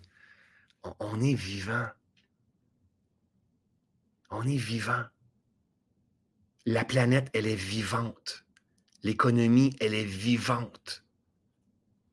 [1.00, 1.88] on est vivant.
[4.30, 5.06] On est vivant.
[6.68, 8.44] La planète, elle est vivante.
[9.04, 11.06] L'économie, elle est vivante.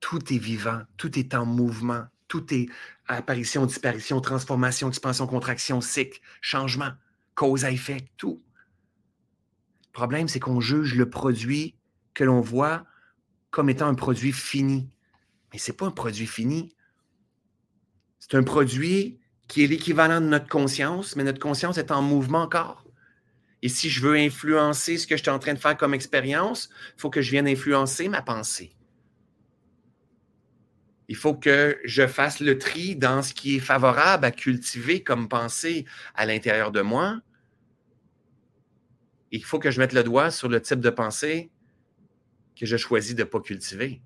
[0.01, 2.67] Tout est vivant, tout est en mouvement, tout est
[3.07, 6.91] apparition, disparition, transformation, expansion, contraction, cycle, changement,
[7.35, 8.43] cause à effet, tout.
[9.87, 11.75] Le problème, c'est qu'on juge le produit
[12.13, 12.85] que l'on voit
[13.51, 14.91] comme étant un produit fini.
[15.53, 16.75] Mais ce n'est pas un produit fini.
[18.19, 22.43] C'est un produit qui est l'équivalent de notre conscience, mais notre conscience est en mouvement
[22.43, 22.85] encore.
[23.63, 26.69] Et si je veux influencer ce que je suis en train de faire comme expérience,
[26.97, 28.77] il faut que je vienne influencer ma pensée.
[31.09, 35.29] Il faut que je fasse le tri dans ce qui est favorable à cultiver comme
[35.29, 35.85] pensée
[36.15, 37.21] à l'intérieur de moi.
[39.31, 41.51] Il faut que je mette le doigt sur le type de pensée
[42.57, 44.03] que je choisis de ne pas cultiver.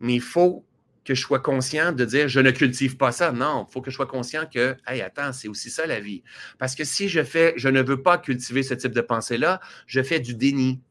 [0.00, 0.67] Mais il faut
[1.08, 3.32] que je sois conscient de dire je ne cultive pas ça.
[3.32, 6.22] Non, il faut que je sois conscient que, hey, attends, c'est aussi ça la vie.
[6.58, 10.02] Parce que si je fais, je ne veux pas cultiver ce type de pensée-là, je
[10.02, 10.82] fais du déni.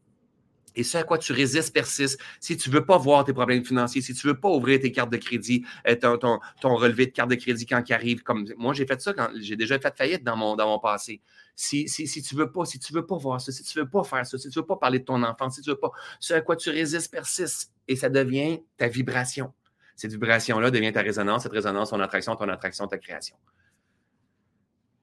[0.74, 2.20] Et ce à quoi tu résistes persiste.
[2.40, 4.80] Si tu ne veux pas voir tes problèmes financiers, si tu ne veux pas ouvrir
[4.80, 8.24] tes cartes de crédit, euh, ton, ton, relevé de carte de crédit quand il arrive,
[8.24, 11.20] comme moi j'ai fait ça quand j'ai déjà fait faillite dans mon, dans mon passé.
[11.54, 13.78] Si, si, si tu ne veux pas, si tu veux pas voir ça, si tu
[13.78, 15.60] ne veux pas faire ça, si tu ne veux pas parler de ton enfant, si
[15.60, 19.52] tu ne veux pas, ce à quoi tu résistes persiste et ça devient ta vibration.
[19.98, 23.34] Cette vibration-là devient ta résonance, cette résonance, ton attraction, ton attraction, ta création.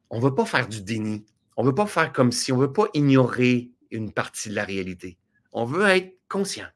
[0.10, 1.26] On ne veut pas faire du déni.
[1.58, 4.56] On ne veut pas faire comme si, on ne veut pas ignorer une partie de
[4.56, 5.18] la réalité.
[5.52, 6.68] On veut être conscient.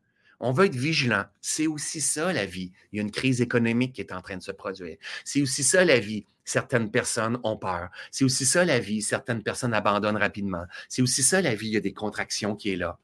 [0.41, 1.23] On veut être vigilant.
[1.39, 2.73] C'est aussi ça, la vie.
[2.91, 4.97] Il y a une crise économique qui est en train de se produire.
[5.23, 6.25] C'est aussi ça, la vie.
[6.43, 7.87] Certaines personnes ont peur.
[8.11, 9.01] C'est aussi ça, la vie.
[9.01, 10.65] Certaines personnes abandonnent rapidement.
[10.89, 11.67] C'est aussi ça, la vie.
[11.67, 12.99] Il y a des contractions qui est là.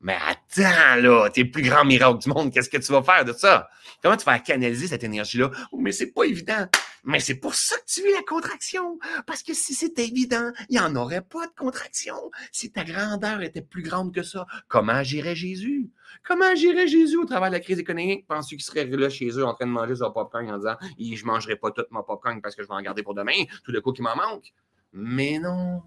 [0.00, 2.52] Mais attends, là, t'es le plus grand miracle du monde.
[2.52, 3.68] Qu'est-ce que tu vas faire de ça?
[4.00, 5.50] Comment tu vas canaliser cette énergie-là?
[5.72, 6.68] Oh, mais c'est pas évident.
[7.02, 8.98] Mais c'est pour ça que tu vis la contraction.
[9.26, 12.14] Parce que si c'était évident, il n'y en aurait pas de contraction.
[12.52, 15.90] Si ta grandeur était plus grande que ça, comment agirait Jésus?
[16.24, 18.26] Comment agirait Jésus au travers de la crise économique?
[18.28, 21.24] Penses-tu qu'il serait là chez eux en train de manger son popcorn en disant Je
[21.24, 23.80] mangerai pas tout mon popcorn parce que je vais en garder pour demain, tout de
[23.80, 24.52] coup qu'il m'en manque?
[24.92, 25.82] Mais non.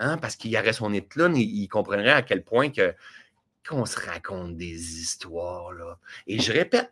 [0.00, 2.94] Hein, parce qu'il y aurait son étalon, il, il comprendrait à quel point que
[3.68, 5.98] qu'on se raconte des histoires.
[6.26, 6.90] Et je répète,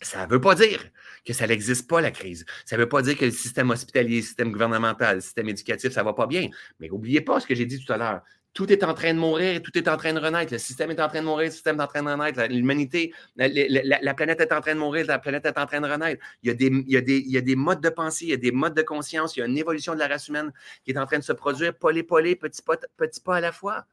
[0.00, 0.84] ça ne veut pas dire
[1.24, 2.44] que ça n'existe pas, la crise.
[2.64, 5.92] Ça ne veut pas dire que le système hospitalier, le système gouvernemental, le système éducatif,
[5.92, 6.48] ça ne va pas bien.
[6.78, 8.22] Mais n'oubliez pas ce que j'ai dit tout à l'heure.
[8.54, 10.52] Tout est en train de mourir tout est en train de renaître.
[10.52, 12.42] Le système est en train de mourir, le système est en train de renaître.
[12.50, 16.22] L'humanité, la, planète est en train de mourir, la planète est en train de renaître.
[16.42, 19.40] Il y, a des, modes de pensée, il y a des modes de conscience, il
[19.40, 20.52] y a une évolution de la race humaine
[20.84, 23.52] qui est en train de se produire, polé, polé, petit pas, petit pas à la
[23.52, 23.84] fois.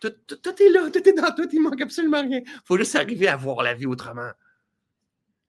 [0.00, 2.40] Tout, tout, est là, tout est dans tout, il manque absolument rien.
[2.44, 4.30] Il faut juste arriver à voir la vie autrement.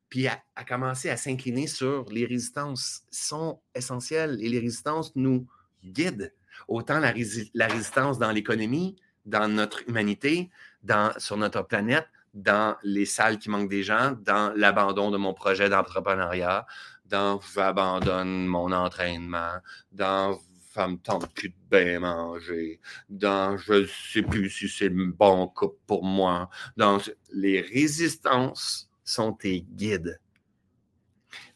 [0.10, 5.48] Puis à, à commencer à s'incliner sur les résistances sont essentielles et les résistances nous
[5.84, 6.34] guident
[6.68, 8.96] autant la, résistance dans l'économie,
[9.26, 10.50] dans notre humanité,
[10.84, 15.34] dans, sur notre planète, dans les salles qui manquent des gens, dans l'abandon de mon
[15.34, 16.66] projet d'entrepreneuriat,
[17.06, 19.54] dans j'abandonne mon entraînement,
[19.92, 20.40] dans
[20.74, 22.80] ça me tente plus de bien manger,
[23.10, 27.00] dans je ne sais plus si c'est le bon couple pour moi, dans
[27.32, 30.20] les résistances sont tes guides.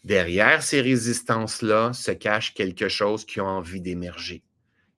[0.03, 4.43] Derrière ces résistances-là se cache quelque chose qui a envie d'émerger.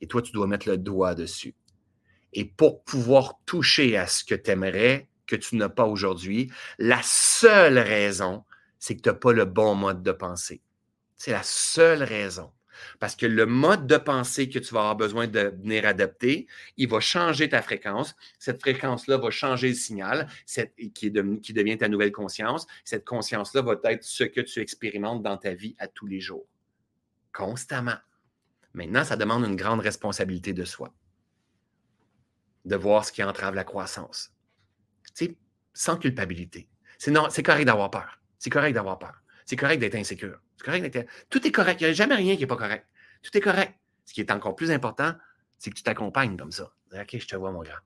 [0.06, 1.56] Et toi, tu dois mettre le doigt dessus.
[2.32, 7.02] Et pour pouvoir toucher à ce que tu aimerais, que tu n'as pas aujourd'hui, la
[7.02, 8.44] seule raison,
[8.78, 10.62] c'est que tu n'as pas le bon mode de pensée.
[11.18, 12.52] C'est la seule raison.
[13.00, 16.46] Parce que le mode de pensée que tu vas avoir besoin de venir adopter,
[16.78, 18.16] il va changer ta fréquence.
[18.38, 20.28] Cette fréquence-là va changer le signal
[20.94, 22.68] qui, qui devient ta nouvelle conscience.
[22.84, 26.46] Cette conscience-là va être ce que tu expérimentes dans ta vie à tous les jours,
[27.34, 27.98] constamment.
[28.76, 30.94] Maintenant, ça demande une grande responsabilité de soi,
[32.66, 34.34] de voir ce qui entrave la croissance.
[35.16, 35.38] Tu sais,
[35.74, 36.68] sans culpabilité.
[36.98, 38.20] C'est, c'est correct d'avoir peur.
[38.38, 39.22] C'est correct d'avoir peur.
[39.46, 40.40] C'est correct d'être insécure.
[40.58, 41.10] C'est correct d'être...
[41.30, 41.80] Tout est correct.
[41.80, 42.86] Il n'y a jamais rien qui n'est pas correct.
[43.24, 43.74] Tout est correct.
[44.04, 45.14] Ce qui est encore plus important,
[45.58, 46.74] c'est que tu t'accompagnes comme ça.
[46.94, 47.80] OK, je te vois, mon grand.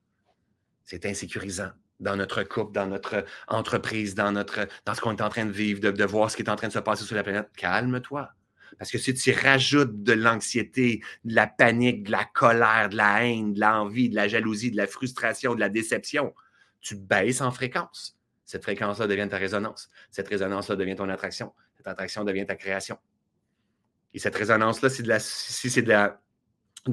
[0.85, 5.29] C'est insécurisant dans notre couple, dans notre entreprise, dans, notre, dans ce qu'on est en
[5.29, 7.23] train de vivre, de voir ce qui est en train de se passer sur la
[7.23, 7.49] planète.
[7.55, 8.31] Calme-toi.
[8.80, 13.25] Parce que si tu rajoutes de l'anxiété, de la panique, de la colère, de la
[13.25, 16.34] haine, de l'envie, de la jalousie, de la frustration, de la déception,
[16.80, 18.17] tu baisses en fréquence.
[18.45, 19.89] Cette fréquence-là devient ta résonance.
[20.09, 21.53] Cette résonance-là devient ton attraction.
[21.77, 22.97] Cette attraction devient ta création.
[24.13, 25.89] Et cette résonance-là, si c'est de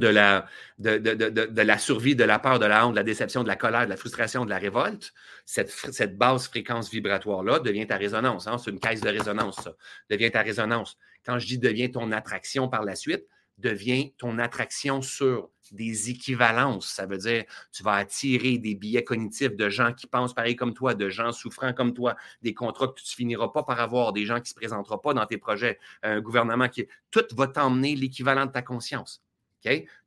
[0.09, 3.91] la, survie, de la peur, de la honte, de la déception, de la colère, de
[3.91, 5.15] la frustration, de la révolte,
[5.45, 8.47] cette, basse fréquence vibratoire-là devient ta résonance.
[8.49, 8.59] Hein?
[8.59, 9.73] C'est une caisse de résonance, ça.
[10.11, 10.99] Devient ta résonance.
[11.27, 13.27] Quand je dis devient ton attraction par la suite,
[13.59, 16.89] devient ton attraction sur des équivalences.
[16.89, 20.75] Ça veut dire tu vas attirer des billets cognitifs de gens qui pensent pareil comme
[20.75, 24.13] toi, de gens souffrant comme toi, des contrats que tu ne finiras pas par avoir,
[24.13, 26.87] des gens qui ne se présenteront pas dans tes projets, un gouvernement qui...
[27.11, 29.23] Tout va t'emmener l'équivalent de ta conscience.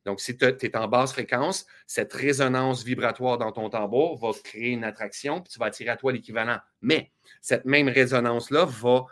[0.06, 4.70] Donc, si tu es en basse fréquence, cette résonance vibratoire dans ton tambour va créer
[4.70, 6.58] une attraction, puis tu vas attirer à toi l'équivalent.
[6.80, 9.04] Mais cette même résonance-là va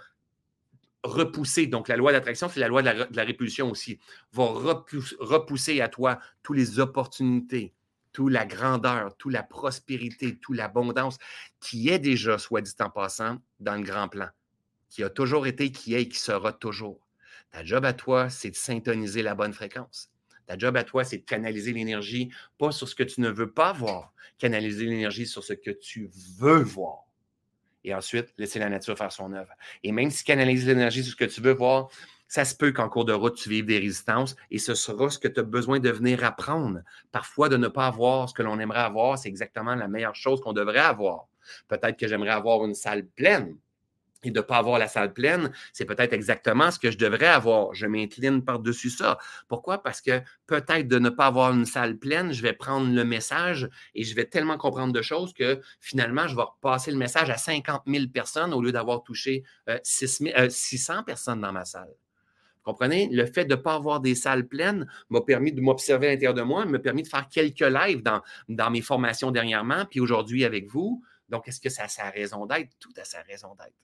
[1.04, 3.98] repousser, donc la loi d'attraction, c'est la loi de la, répulsion aussi,
[4.32, 7.74] va repousser, à toi toutes les opportunités,
[8.12, 11.18] toute la grandeur, toute la prospérité, toute l'abondance
[11.60, 14.28] qui est déjà, soit dit en passant, dans le grand plan,
[14.88, 17.06] qui a toujours été, qui est et qui sera toujours.
[17.50, 20.10] Ta job à toi, c'est de syntoniser la bonne fréquence.
[20.46, 23.52] Ta job à toi, c'est de canaliser l'énergie, pas sur ce que tu ne veux
[23.52, 27.07] pas voir, canaliser l'énergie sur ce que tu veux voir.
[27.84, 29.52] Et ensuite, laisser la nature faire son œuvre.
[29.82, 31.88] Et même si tu canalises l'énergie sur ce que tu veux voir,
[32.28, 35.18] ça se peut qu'en cours de route, tu vives des résistances et ce sera ce
[35.18, 36.80] que tu as besoin de venir apprendre.
[37.10, 40.40] Parfois, de ne pas avoir ce que l'on aimerait avoir, c'est exactement la meilleure chose
[40.40, 41.26] qu'on devrait avoir.
[41.68, 43.56] Peut-être que j'aimerais avoir une salle pleine
[44.22, 47.26] et de ne pas avoir la salle pleine, c'est peut-être exactement ce que je devrais
[47.26, 47.74] avoir.
[47.74, 49.18] Je m'incline par-dessus ça.
[49.48, 49.82] Pourquoi?
[49.82, 53.68] Parce que peut-être de ne pas avoir une salle pleine, je vais prendre le message
[53.94, 57.36] et je vais tellement comprendre de choses que finalement, je vais repasser le message à
[57.36, 59.44] 50 000 personnes au lieu d'avoir touché
[59.82, 61.94] 600 euh, personnes dans ma salle.
[62.56, 63.08] Vous comprenez?
[63.10, 66.34] Le fait de ne pas avoir des salles pleines m'a permis de m'observer à l'intérieur
[66.34, 70.44] de moi, m'a permis de faire quelques lives dans, dans mes formations dernièrement, puis aujourd'hui
[70.44, 72.70] avec vous, Donc, est-ce que ça a sa raison d'être?
[72.78, 73.74] Tout a sa raison d'être.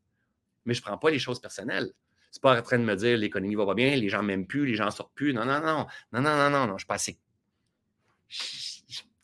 [0.64, 1.92] Mais je ne prends pas les choses personnelles.
[2.30, 4.66] C'est pas en train de me dire l'économie va pas bien, les gens m'aiment plus,
[4.66, 5.32] les gens sortent plus.
[5.32, 5.86] Non, non, non.
[6.12, 6.72] Non, non, non, non, non.
[6.72, 7.18] Je suis pas assez.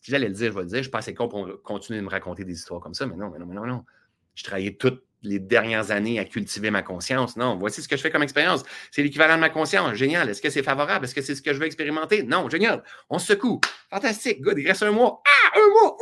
[0.02, 0.78] J'allais le dire, je vais le dire.
[0.78, 3.16] Je suis pas assez con pour continuer de me raconter des histoires comme ça, mais
[3.16, 3.84] non, mais non, mais non, non.
[4.34, 7.36] Je travaillais toute les dernières années à cultiver ma conscience.
[7.36, 8.62] Non, voici ce que je fais comme expérience.
[8.90, 9.94] C'est l'équivalent de ma conscience.
[9.94, 10.28] Génial.
[10.28, 11.04] Est-ce que c'est favorable?
[11.04, 12.22] Est-ce que c'est ce que je veux expérimenter?
[12.22, 12.82] Non, génial.
[13.10, 13.60] On se secoue.
[13.90, 14.40] Fantastique.
[14.40, 14.58] Good.
[14.58, 15.22] Il reste un mois.
[15.26, 15.96] Ah, un mois.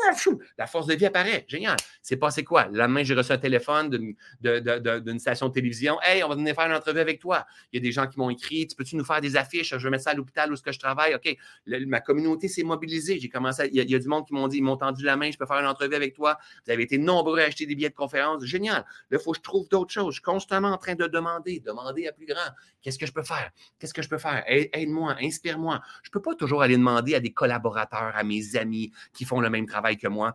[0.56, 1.44] La force de vie apparaît.
[1.48, 1.76] Génial.
[2.02, 2.68] C'est passé quoi?
[2.72, 5.98] La main, j'ai reçu un téléphone d'une station de télévision.
[6.02, 7.46] Hey, on va venir faire une entrevue avec toi.
[7.72, 8.66] Il y a des gens qui m'ont écrit.
[8.66, 9.76] Tu peux-tu nous faire des affiches?
[9.76, 11.14] Je vais mettre ça à l'hôpital où ce que je travaille.
[11.14, 11.36] OK.
[11.66, 13.18] ma communauté s'est mobilisée.
[13.18, 13.68] J'ai commencé.
[13.72, 15.30] il, y a, du monde qui m'ont dit, ils m'ont tendu la main.
[15.30, 16.38] Je peux faire une entrevue avec toi.
[16.66, 18.44] Vous avez été nombreux à acheter des billets de conférence.
[18.44, 18.84] Génial.
[19.10, 20.14] Là, il faut que je trouve d'autres choses.
[20.14, 22.50] Je suis constamment en train de demander, demander à plus grand.
[22.82, 23.50] Qu'est-ce que je peux faire?
[23.78, 24.44] Qu'est-ce que je peux faire?
[24.46, 25.80] Aide-moi, inspire-moi.
[26.02, 29.40] Je ne peux pas toujours aller demander à des collaborateurs, à mes amis qui font
[29.40, 30.34] le même travail que moi.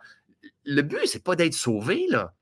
[0.65, 2.33] Le but, ce n'est pas d'être sauvé, là.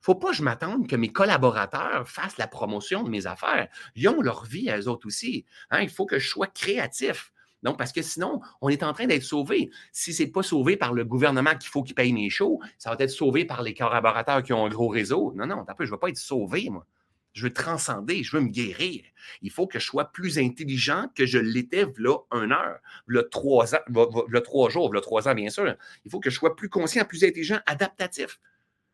[0.00, 3.68] faut pas que je m'attende que mes collaborateurs fassent la promotion de mes affaires.
[3.94, 5.44] Ils ont leur vie eux autres aussi.
[5.70, 5.82] Hein.
[5.82, 7.32] Il faut que je sois créatif.
[7.62, 9.70] Donc, parce que sinon, on est en train d'être sauvé.
[9.92, 12.90] Si ce n'est pas sauvé par le gouvernement qu'il faut qu'il paye mes shows, ça
[12.90, 15.32] va être sauvé par les collaborateurs qui ont un gros réseau.
[15.36, 16.86] Non, non, je ne veux pas être sauvé, moi.
[17.32, 19.04] Je veux transcender, je veux me guérir.
[19.42, 23.74] Il faut que je sois plus intelligent que je l'étais là un heure, le trois
[23.74, 25.76] ans, le trois jours, le trois ans, bien sûr.
[26.04, 28.40] Il faut que je sois plus conscient, plus intelligent, adaptatif.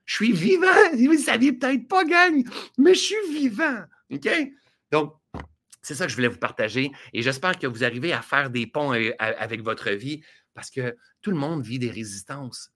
[0.05, 0.67] Je suis vivant.
[0.93, 2.45] Vous ne saviez peut-être pas, gang,
[2.79, 3.85] mais je suis vivant.
[4.11, 4.29] OK?
[4.91, 5.15] Donc,
[5.83, 6.91] c'est ça que je voulais vous partager.
[7.13, 10.23] Et j'espère que vous arrivez à faire des ponts euh, avec votre vie
[10.53, 12.73] parce que tout le monde vit des résistances.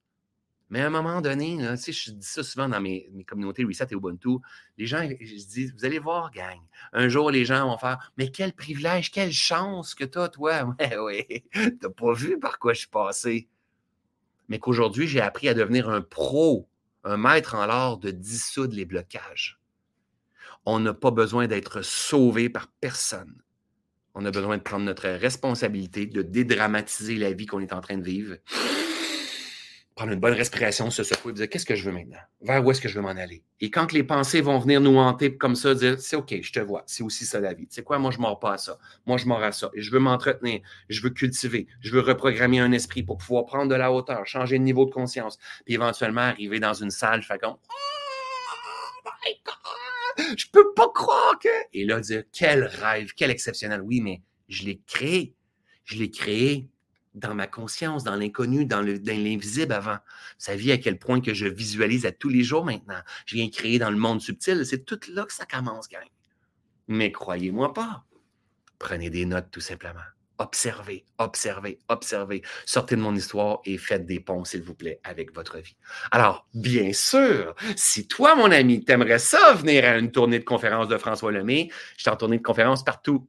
[0.70, 3.94] Mais à un moment donné, là, je dis ça souvent dans mes, communautés Reset et
[3.94, 4.38] Ubuntu,
[4.78, 6.60] les gens, je dis, vous allez voir, gang,
[6.92, 10.74] un jour, les gens vont faire, mais quel privilège, quelle chance que tu as, toi.
[10.80, 13.48] Ouais, oui, tu n'as pas vu par quoi je suis passé.
[14.48, 16.68] Mais qu'aujourd'hui, j'ai appris à devenir un pro,
[17.02, 19.58] un maître en l'art de dissoudre les blocages.
[20.64, 23.42] On n'a pas besoin d'être sauvé par personne.
[24.14, 27.96] On a besoin de prendre notre responsabilité, de dédramatiser la vie qu'on est en train
[27.96, 28.36] de vivre
[29.94, 32.20] prendre une bonne respiration, se secouer dire qu'est-ce que je veux maintenant?
[32.40, 33.42] Vers où est-ce que je veux m'en aller?
[33.60, 36.60] Et quand les pensées vont venir nous hanter comme ça, dire c'est OK, je te
[36.60, 37.66] vois, c'est aussi ça la vie.
[37.66, 38.78] Tu sais quoi, moi je mords pas à ça.
[39.06, 39.70] Moi je mords à ça.
[39.74, 43.68] Et je veux m'entretenir, je veux cultiver, je veux reprogrammer un esprit pour pouvoir prendre
[43.70, 47.38] de la hauteur, changer de niveau de conscience, puis éventuellement arriver dans une salle, fait
[47.38, 50.38] comme Oh my God!
[50.38, 51.48] Je peux pas croire que.
[51.72, 53.82] Et là, dire quel rêve, quel exceptionnel.
[53.82, 55.34] Oui, mais je l'ai créé.
[55.84, 56.68] Je l'ai créé
[57.14, 59.94] dans ma conscience, dans l'inconnu, dans l'invisible avant.
[59.94, 59.98] Vous
[60.38, 63.00] saviez à quel point que je visualise à tous les jours maintenant.
[63.26, 64.64] Je viens créer dans le monde subtil.
[64.64, 66.06] C'est tout là que ça commence, gang.
[66.88, 68.04] Mais croyez-moi pas.
[68.78, 70.00] Prenez des notes tout simplement.
[70.38, 72.40] Observez, observez, observez.
[72.64, 75.76] Sortez de mon histoire et faites des ponts, s'il vous plaît, avec votre vie.
[76.12, 80.88] Alors, bien sûr, si toi, mon ami, t'aimerais ça venir à une tournée de conférence
[80.88, 83.28] de François Lemay, je suis en tournée de conférence partout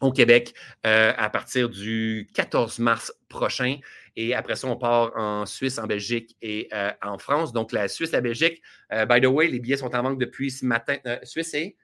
[0.00, 0.54] au Québec
[0.86, 3.78] euh, à partir du 14 mars prochain.
[4.16, 7.52] Et après ça, on part en Suisse, en Belgique et euh, en France.
[7.52, 10.50] Donc, la Suisse, la Belgique, euh, by the way, les billets sont en vente depuis
[10.50, 10.96] ce matin.
[11.22, 11.76] Suisse et?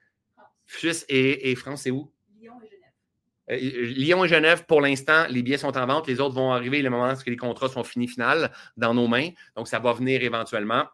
[0.67, 2.11] Suisse et, France, c'est où?
[2.41, 3.97] Lyon et Genève.
[3.97, 6.07] Lyon et Genève, pour l'instant, les billets sont en vente.
[6.09, 9.29] Les autres vont arriver le moment où les contrats sont finis final dans nos mains.
[9.55, 10.87] Donc, ça va venir éventuellement.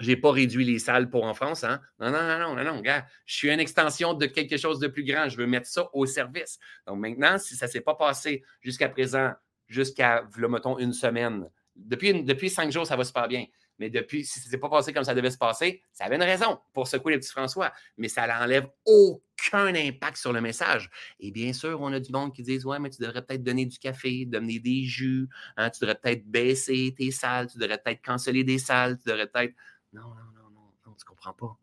[0.00, 1.64] Je n'ai pas réduit les salles pour en France.
[1.64, 1.80] Hein?
[2.00, 3.06] Non, non, non, non, non, non, gars.
[3.26, 5.28] Je suis une extension de quelque chose de plus grand.
[5.28, 6.58] Je veux mettre ça au service.
[6.86, 9.32] Donc maintenant, si ça ne s'est pas passé jusqu'à présent,
[9.68, 13.46] jusqu'à, mettons, une semaine, depuis, depuis cinq jours, ça va super bien.
[13.78, 16.16] Mais depuis, si ça ne s'est pas passé comme ça devait se passer, ça avait
[16.16, 17.72] une raison pour secouer le petit François.
[17.98, 20.90] Mais ça n'enlève aucun impact sur le message.
[21.18, 23.66] Et bien sûr, on a du monde qui dit Ouais, mais tu devrais peut-être donner
[23.66, 28.02] du café, donner des jus, hein, tu devrais peut-être baisser tes salles, tu devrais peut-être
[28.02, 29.54] canceller des salles, tu devrais peut-être.
[29.94, 30.50] Non, non, non,
[30.86, 31.56] non, tu comprends pas.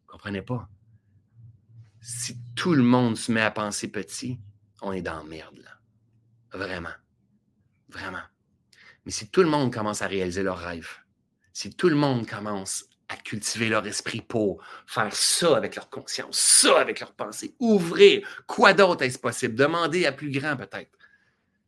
[0.00, 0.66] Vous comprenez pas.
[2.00, 4.40] Si tout le monde se met à penser petit,
[4.80, 6.58] on est dans la merde, là.
[6.58, 6.94] Vraiment.
[7.90, 8.22] Vraiment.
[9.04, 10.88] Mais si tout le monde commence à réaliser leurs rêves,
[11.52, 16.38] si tout le monde commence à cultiver leur esprit pour faire ça avec leur conscience,
[16.38, 19.54] ça avec leur pensée, ouvrir, quoi d'autre est-ce possible?
[19.54, 20.98] Demander à plus grand peut-être.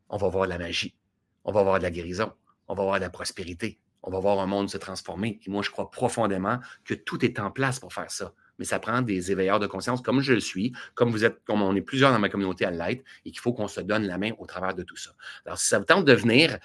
[0.09, 0.97] On va voir de la magie,
[1.45, 2.33] on va voir de la guérison,
[2.67, 5.41] on va voir de la prospérité, on va voir un monde se transformer.
[5.45, 8.33] Et moi, je crois profondément que tout est en place pour faire ça.
[8.59, 11.61] Mais ça prend des éveilleurs de conscience comme je le suis, comme vous êtes, comme
[11.61, 14.17] on est plusieurs dans ma communauté à l'être, et qu'il faut qu'on se donne la
[14.17, 15.11] main au travers de tout ça.
[15.45, 16.57] Alors, si ça vous tente de venir euh,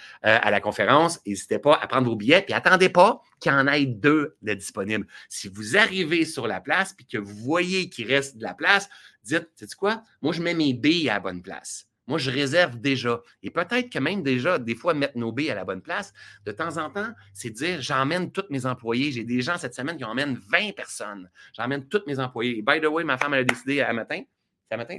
[0.42, 3.68] à la conférence, n'hésitez pas à prendre vos billets, puis attendez pas qu'il y en
[3.68, 5.08] ait deux de disponibles.
[5.28, 8.88] Si vous arrivez sur la place, puis que vous voyez qu'il reste de la place,
[9.24, 10.04] dites, sais quoi?
[10.22, 11.91] Moi, je mets mes billes à la bonne place.
[12.12, 13.24] Moi, je réserve déjà.
[13.42, 16.12] Et peut-être que même déjà, des fois, mettre nos billes à la bonne place,
[16.46, 19.14] de temps en temps, c'est dire j'emmène tous mes employés.
[19.14, 21.32] J'ai des gens cette semaine qui emmènent 20 personnes.
[21.54, 22.58] J'emmène tous mes employés.
[22.58, 24.24] Et by the way, ma femme, elle a décidé à matin,
[24.70, 24.98] à matin,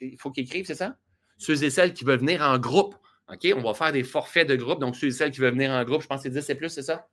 [0.00, 0.96] il faut qu'ils écrivent, c'est ça?
[1.38, 2.96] Ceux et celles qui veulent venir en groupe.
[3.32, 3.46] OK?
[3.56, 4.80] On va faire des forfaits de groupe.
[4.80, 6.54] Donc, ceux et celles qui veulent venir en groupe, je pense que c'est 10 et
[6.56, 7.06] plus, c'est ça?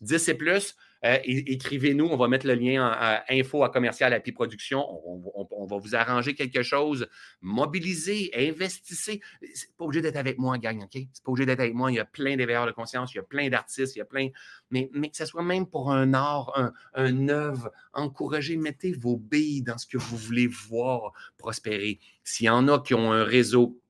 [0.00, 0.74] 10 et plus,
[1.04, 4.86] euh, écrivez-nous, on va mettre le lien en, info à commercial à Production.
[5.04, 7.08] On, va vous arranger quelque chose.
[7.40, 9.20] Mobilisez, investissez.
[9.54, 10.92] C'est pas obligé d'être avec moi, gang, OK?
[10.92, 11.90] C'est pas obligé d'être avec moi.
[11.90, 14.04] Il y a plein d'éveilleurs de conscience, il y a plein d'artistes, il y a
[14.04, 14.28] plein.
[14.70, 19.16] Mais, mais que ce soit même pour un art, un, un œuvre, encouragez, mettez vos
[19.16, 21.98] billes dans ce que vous voulez voir prospérer.
[22.22, 23.80] S'il y en a qui ont un réseau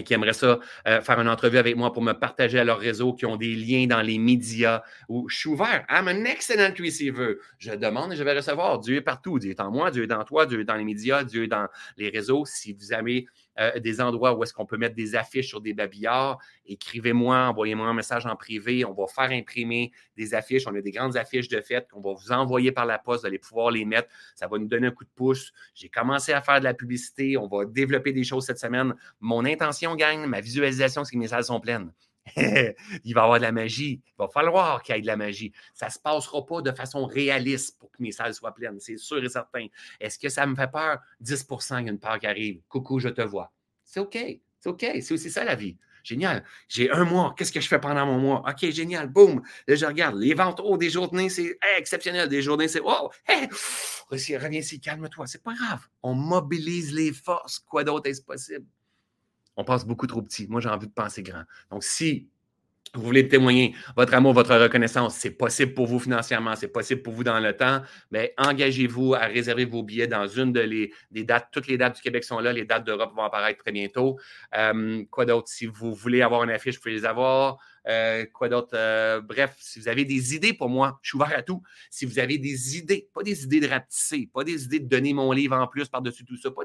[0.00, 3.12] qui aimeraient ça euh, faire une entrevue avec moi pour me partager à leur réseau,
[3.12, 5.84] qui ont des liens dans les médias, où je suis ouvert.
[5.90, 7.36] I'm an excellent receiver.
[7.58, 8.78] Je demande et je vais recevoir.
[8.78, 9.38] Dieu est partout.
[9.38, 11.48] Dieu est en moi, Dieu est dans toi, Dieu est dans les médias, Dieu est
[11.48, 11.68] dans
[11.98, 12.44] les réseaux.
[12.46, 13.26] Si vous avez
[13.58, 17.86] euh, des endroits où est-ce qu'on peut mettre des affiches sur des babillards, écrivez-moi, envoyez-moi
[17.86, 18.84] un message en privé.
[18.84, 20.66] On va faire imprimer des affiches.
[20.66, 23.22] On a des grandes affiches de fête qu'on va vous envoyer par la poste.
[23.22, 24.08] Vous allez pouvoir les mettre.
[24.34, 25.52] Ça va nous donner un coup de pouce.
[25.74, 27.36] J'ai commencé à faire de la publicité.
[27.36, 28.94] On va développer des choses cette semaine.
[29.20, 31.92] Mon intention, gagne, ma visualisation, c'est que mes salles sont pleines.
[32.36, 34.00] il va y avoir de la magie.
[34.06, 35.52] Il va falloir qu'il y ait de la magie.
[35.74, 38.96] Ça ne se passera pas de façon réaliste pour que mes salles soient pleines, c'est
[38.96, 39.66] sûr et certain.
[40.00, 40.98] Est-ce que ça me fait peur?
[41.22, 42.60] 10% il y a une part qui arrive.
[42.68, 43.52] Coucou, je te vois.
[43.84, 44.16] C'est OK.
[44.60, 44.86] C'est OK.
[45.00, 45.76] C'est aussi ça la vie.
[46.02, 46.44] Génial.
[46.68, 47.34] J'ai un mois.
[47.36, 48.42] Qu'est-ce que je fais pendant mon mois?
[48.48, 49.08] OK, génial.
[49.08, 49.42] Boum.
[49.68, 50.16] Là, je regarde.
[50.16, 52.28] Les ventes, oh, des journées, c'est exceptionnel.
[52.28, 53.48] Des journées, c'est oh, hey,
[54.10, 55.26] reviens ici, calme-toi.
[55.26, 55.86] C'est pas grave.
[56.02, 57.60] On mobilise les forces.
[57.60, 58.66] Quoi d'autre est-ce possible?
[59.56, 60.46] On pense beaucoup trop petit.
[60.48, 61.42] Moi, j'ai envie de penser grand.
[61.70, 62.28] Donc, si
[62.94, 67.14] vous voulez témoigner votre amour, votre reconnaissance, c'est possible pour vous financièrement, c'est possible pour
[67.14, 67.80] vous dans le temps,
[68.10, 70.90] mais engagez-vous à réserver vos billets dans une des
[71.24, 71.48] dates.
[71.52, 74.18] Toutes les dates du Québec sont là, les dates d'Europe vont apparaître très bientôt.
[74.54, 75.48] Euh, quoi d'autre?
[75.48, 77.58] Si vous voulez avoir une affiche, vous pouvez les avoir.
[77.88, 78.74] Euh, quoi d'autre?
[78.74, 81.62] Euh, bref, si vous avez des idées pour moi, je suis ouvert à tout.
[81.90, 85.12] Si vous avez des idées, pas des idées de rapetisser, pas des idées de donner
[85.12, 86.62] mon livre en plus par-dessus tout ça, pas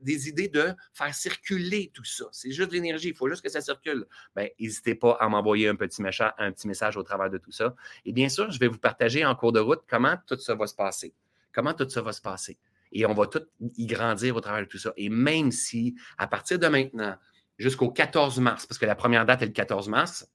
[0.00, 2.24] des, idées de faire circuler tout ça.
[2.32, 4.06] C'est juste de l'énergie, il faut juste que ça circule.
[4.34, 7.74] Bien, n'hésitez pas à m'envoyer un petit, un petit message au travers de tout ça.
[8.04, 10.66] Et bien sûr, je vais vous partager en cours de route comment tout ça va
[10.66, 11.14] se passer.
[11.52, 12.58] Comment tout ça va se passer.
[12.92, 13.42] Et on va tout
[13.76, 14.92] y grandir au travers de tout ça.
[14.96, 17.16] Et même si, à partir de maintenant,
[17.58, 20.30] jusqu'au 14 mars, parce que la première date est le 14 mars,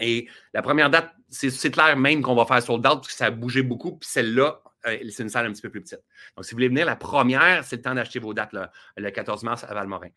[0.00, 3.26] et la première date, c'est clair même qu'on va faire sold out parce que ça
[3.26, 3.96] a bougé beaucoup.
[3.96, 6.00] Puis celle-là, euh, c'est une salle un petit peu plus petite.
[6.36, 8.54] Donc, si vous voulez venir, la première, c'est le temps d'acheter vos dates
[8.96, 10.08] le 14 mars à Valmorin.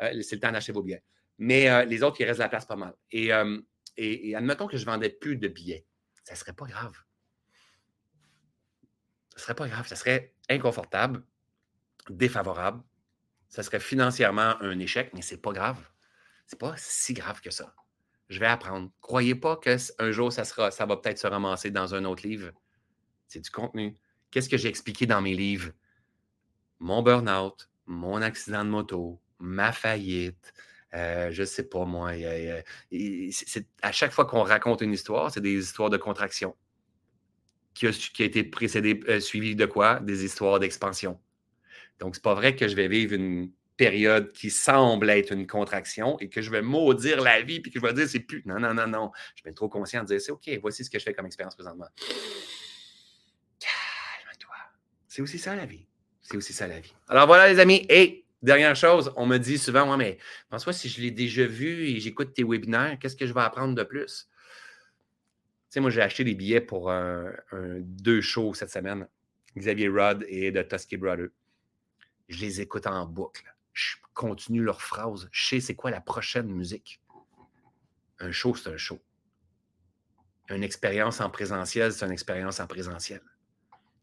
[0.00, 1.02] Euh, c'est le temps d'acheter vos billets.
[1.38, 2.94] Mais euh, les autres, il reste de la place pas mal.
[3.12, 3.30] Et,
[3.96, 5.86] et, admettons que je vendais plus de billets.
[6.24, 6.92] Ça ne serait pas grave.
[9.30, 9.86] Ce ne serait pas grave.
[9.86, 11.22] Ça serait inconfortable,
[12.10, 12.82] défavorable.
[13.48, 15.78] Ça serait financièrement un échec, mais ce n'est pas grave.
[16.46, 17.74] Ce n'est pas si grave que ça
[18.28, 18.90] je vais apprendre.
[19.00, 20.42] Croyez pas qu'un jour, ça,
[20.86, 22.50] va peut-être se ramasser dans un autre livre.
[23.26, 23.94] C'est du contenu.
[24.30, 25.70] Qu'est-ce que j'ai expliqué dans mes livres?
[26.78, 30.52] Mon burn-out, mon accident de moto, ma faillite,
[30.94, 32.12] euh, je sais pas moi.
[33.82, 36.54] à chaque fois qu'on raconte une histoire, c'est des histoires de contraction
[37.74, 40.00] qui a, qui été précédé, euh, suivi de quoi?
[40.00, 41.20] Des histoires d'expansion.
[42.00, 46.18] Donc, c'est pas vrai que je vais vivre une période qui semble être une contraction
[46.18, 48.42] et que je vais maudire la vie puis que je vais dire c'est plus.
[48.44, 49.10] Non, non, non, non.
[49.36, 51.24] Je vais être trop conscient de dire c'est OK, voici ce que je fais comme
[51.24, 51.86] expérience présentement.
[53.58, 54.56] Calme-toi.
[55.06, 55.86] C'est aussi ça la vie.
[56.20, 56.92] C'est aussi ça la vie.
[57.08, 57.86] Alors voilà, les amis.
[57.88, 60.18] Et dernière chose, on me dit souvent, ouais, mais
[60.50, 63.74] pense-moi, si je l'ai déjà vu et j'écoute tes webinaires, qu'est-ce que je vais apprendre
[63.74, 64.28] de plus?
[65.70, 66.92] Tu sais, moi, j'ai acheté des billets pour
[67.52, 69.08] deux shows cette semaine.
[69.56, 71.28] Xavier Rudd et The Tusky Brother.
[72.28, 73.44] Je les écoute en boucle
[74.14, 75.28] continue leur phrase.
[75.32, 77.00] Je sais c'est quoi la prochaine musique.
[78.20, 79.00] Un show, c'est un show.
[80.50, 83.20] Une expérience en présentiel, c'est une expérience en présentiel.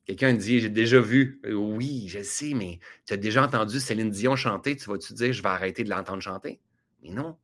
[0.05, 1.41] Quelqu'un dit J'ai déjà vu.
[1.45, 4.76] Euh, oui, je sais, mais tu as déjà entendu Céline Dion chanter.
[4.76, 6.59] Tu vas-tu dire Je vais arrêter de l'entendre chanter?
[7.01, 7.38] Mais non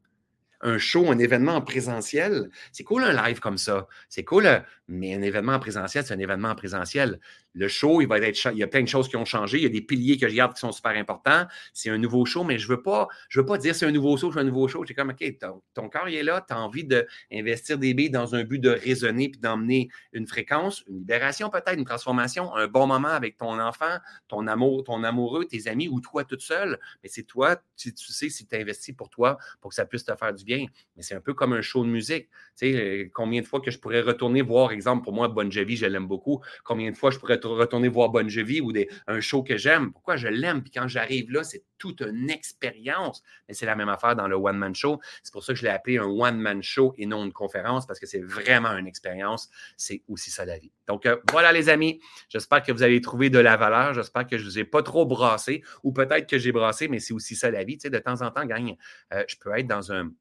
[0.62, 3.88] un show, un événement en présentiel, c'est cool un live comme ça.
[4.10, 7.20] C'est cool, euh, mais un événement en présentiel, c'est un événement en présentiel.
[7.54, 9.58] Le show, il va être il y a plein de choses qui ont changé.
[9.58, 11.46] Il y a des piliers que je garde qui sont super importants.
[11.74, 14.16] C'est un nouveau show, mais je veux pas, je veux pas dire c'est un nouveau
[14.16, 14.86] show, c'est un nouveau show.
[14.86, 18.36] J'ai comme OK, ton, ton corps est là, tu as envie d'investir des billes dans
[18.36, 22.88] un but de raisonner puis d'emmener une fréquence, une libération peut-être, une transformation, un bon
[22.88, 23.98] moment avec ton enfant,
[24.28, 26.80] ton amour, ton amoureux, tes amis ou toi toute seule.
[27.04, 30.06] Mais c'est toi, tu, tu sais si tu investis pour toi, pour que ça puisse
[30.06, 30.51] te faire du bien
[30.96, 32.30] Mais c'est un peu comme un show de musique.
[32.58, 35.50] Tu sais, euh, combien de fois que je pourrais retourner voir, exemple, pour moi, Bon
[35.52, 36.42] Jovi, je l'aime beaucoup.
[36.64, 38.72] Combien de fois je pourrais retourner voir Bon Jovi ou
[39.08, 39.92] un show que j'aime?
[39.92, 40.62] Pourquoi je l'aime?
[40.62, 43.24] Puis quand j'arrive là, c'est toute une expérience.
[43.48, 45.00] Mais c'est la même affaire dans le one-man show.
[45.24, 48.00] C'est pour ça que je l'ai appelé un one-man show et non une conférence parce
[48.00, 49.50] que c'est vraiment une expérience.
[49.78, 50.72] C'est aussi ça la vie.
[50.88, 52.00] Donc, euh, voilà, les amis.
[52.30, 53.96] J'espère que vous avez trouvé de la valeur.
[53.96, 57.00] J'espère que je ne vous ai pas trop brassé ou peut-être que j'ai brassé, mais
[57.00, 57.78] c'est aussi ça la vie.
[57.78, 58.78] Tu sais, de temps en temps, gagne,
[59.14, 60.12] euh, je peux être dans un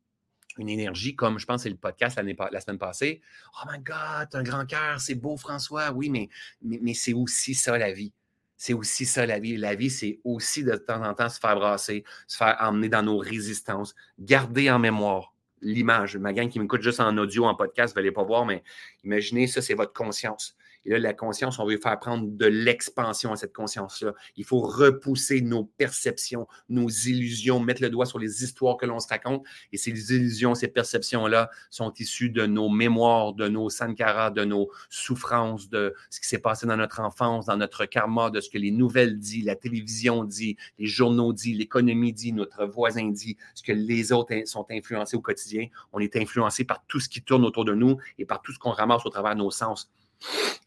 [0.60, 3.20] une énergie comme je pense c'est le podcast la semaine passée.
[3.54, 5.90] Oh my God, un grand cœur, c'est beau, François.
[5.90, 6.28] Oui, mais,
[6.62, 8.12] mais, c'est aussi ça la vie.
[8.56, 9.56] C'est aussi ça la vie.
[9.56, 13.02] La vie, c'est aussi de temps en temps se faire brasser, se faire emmener dans
[13.02, 16.16] nos résistances, garder en mémoire l'image.
[16.16, 18.62] Ma gang qui m'écoute juste en audio, en podcast, vous n'allez pas voir, mais
[19.04, 20.56] imaginez ça, c'est votre conscience.
[20.84, 24.14] Et là, la conscience, on veut faire prendre de l'expansion à cette conscience-là.
[24.36, 28.98] Il faut repousser nos perceptions, nos illusions, mettre le doigt sur les histoires que l'on
[28.98, 29.44] se raconte.
[29.72, 34.70] Et ces illusions, ces perceptions-là sont issues de nos mémoires, de nos sankaras, de nos
[34.88, 38.58] souffrances, de ce qui s'est passé dans notre enfance, dans notre karma, de ce que
[38.58, 43.62] les nouvelles disent, la télévision dit, les journaux disent, l'économie dit, notre voisin dit, ce
[43.62, 45.66] que les autres sont influencés au quotidien.
[45.92, 48.58] On est influencé par tout ce qui tourne autour de nous et par tout ce
[48.58, 49.90] qu'on ramasse au travers de nos sens.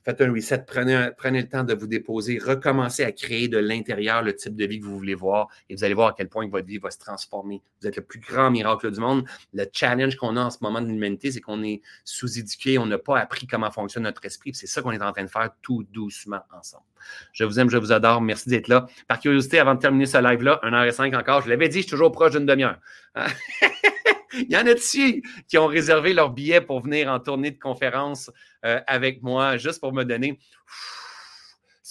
[0.03, 4.21] Faites un reset, prenez, prenez, le temps de vous déposer, recommencez à créer de l'intérieur
[4.21, 6.45] le type de vie que vous voulez voir et vous allez voir à quel point
[6.49, 7.61] votre vie va se transformer.
[7.81, 9.25] Vous êtes le plus grand miracle du monde.
[9.53, 12.97] Le challenge qu'on a en ce moment de l'humanité, c'est qu'on est, sous-éduqué, on n'a
[12.97, 14.53] pas appris comment fonctionne notre esprit.
[14.53, 16.83] C'est ça qu'on est en train de faire tout doucement ensemble.
[17.31, 18.21] Je vous aime, je vous adore.
[18.21, 18.87] Merci d'être là.
[19.07, 22.11] Par curiosité, avant de terminer ce live-là, 1h05 encore, je l'avais dit, je suis toujours
[22.11, 22.77] proche d'une demi-heure.
[24.33, 27.59] Il y en a dessus qui ont réservé leur billet pour venir en tournée de
[27.59, 28.31] conférence
[28.65, 30.39] euh, avec moi, juste pour me donner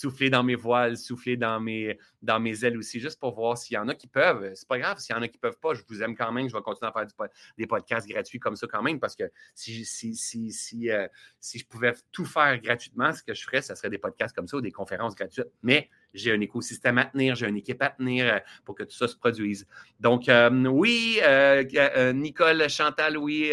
[0.03, 3.74] souffler dans mes voiles, souffler dans mes, dans mes ailes aussi, juste pour voir s'il
[3.74, 4.51] y en a qui peuvent?
[4.55, 6.49] C'est pas grave s'il y en a qui peuvent pas, je vous aime quand même,
[6.49, 9.84] je vais continuer à faire des podcasts gratuits comme ça quand même, parce que si,
[9.84, 11.07] si, si, si, euh,
[11.38, 14.49] si je pouvais tout faire gratuitement, ce que je ferais, ce serait des podcasts comme
[14.49, 15.47] ça ou des conférences gratuites.
[15.62, 18.97] Mais j'ai un écosystème à tenir, j'ai une équipe à tenir euh, pour que tout
[18.97, 19.67] ça se produise.
[20.01, 23.53] Donc, euh, oui, euh, Nicole, Chantal, oui,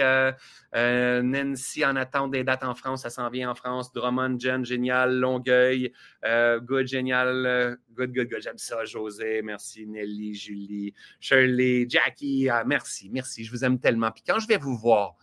[0.74, 3.92] Nancy en attente des dates en France, ça s'en vient en France.
[3.94, 5.20] Drummond, Jen, génial.
[5.20, 5.94] Longueuil,
[6.24, 7.78] good, génial.
[7.94, 8.42] good, good, good.
[8.42, 9.42] J'aime ça, José.
[9.42, 12.50] Merci, Nelly, Julie, Shirley, Jackie.
[12.50, 13.44] Ah, merci, merci.
[13.44, 14.12] Je vous aime tellement.
[14.12, 15.16] Puis quand je vais vous voir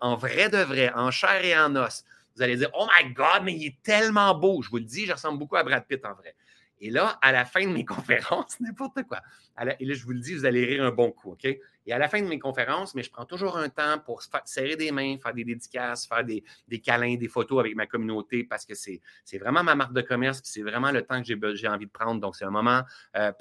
[0.00, 2.04] en vrai de vrai, en chair et en os,
[2.36, 4.60] vous allez dire, oh my God, mais il est tellement beau.
[4.62, 6.34] Je vous le dis, je ressemble beaucoup à Brad Pitt en vrai.
[6.80, 9.20] Et là, à la fin de mes conférences, n'importe quoi.
[9.78, 11.46] et là, je vous le dis, vous allez rire un bon coup, OK?
[11.86, 14.76] Et à la fin de mes conférences, mais je prends toujours un temps pour serrer
[14.76, 18.64] des mains, faire des dédicaces, faire des, des câlins, des photos avec ma communauté parce
[18.64, 19.00] que c'est
[19.38, 22.20] vraiment ma marque de commerce, c'est vraiment le temps que j'ai envie de prendre.
[22.20, 22.82] Donc, c'est un moment
[23.16, 23.32] euh,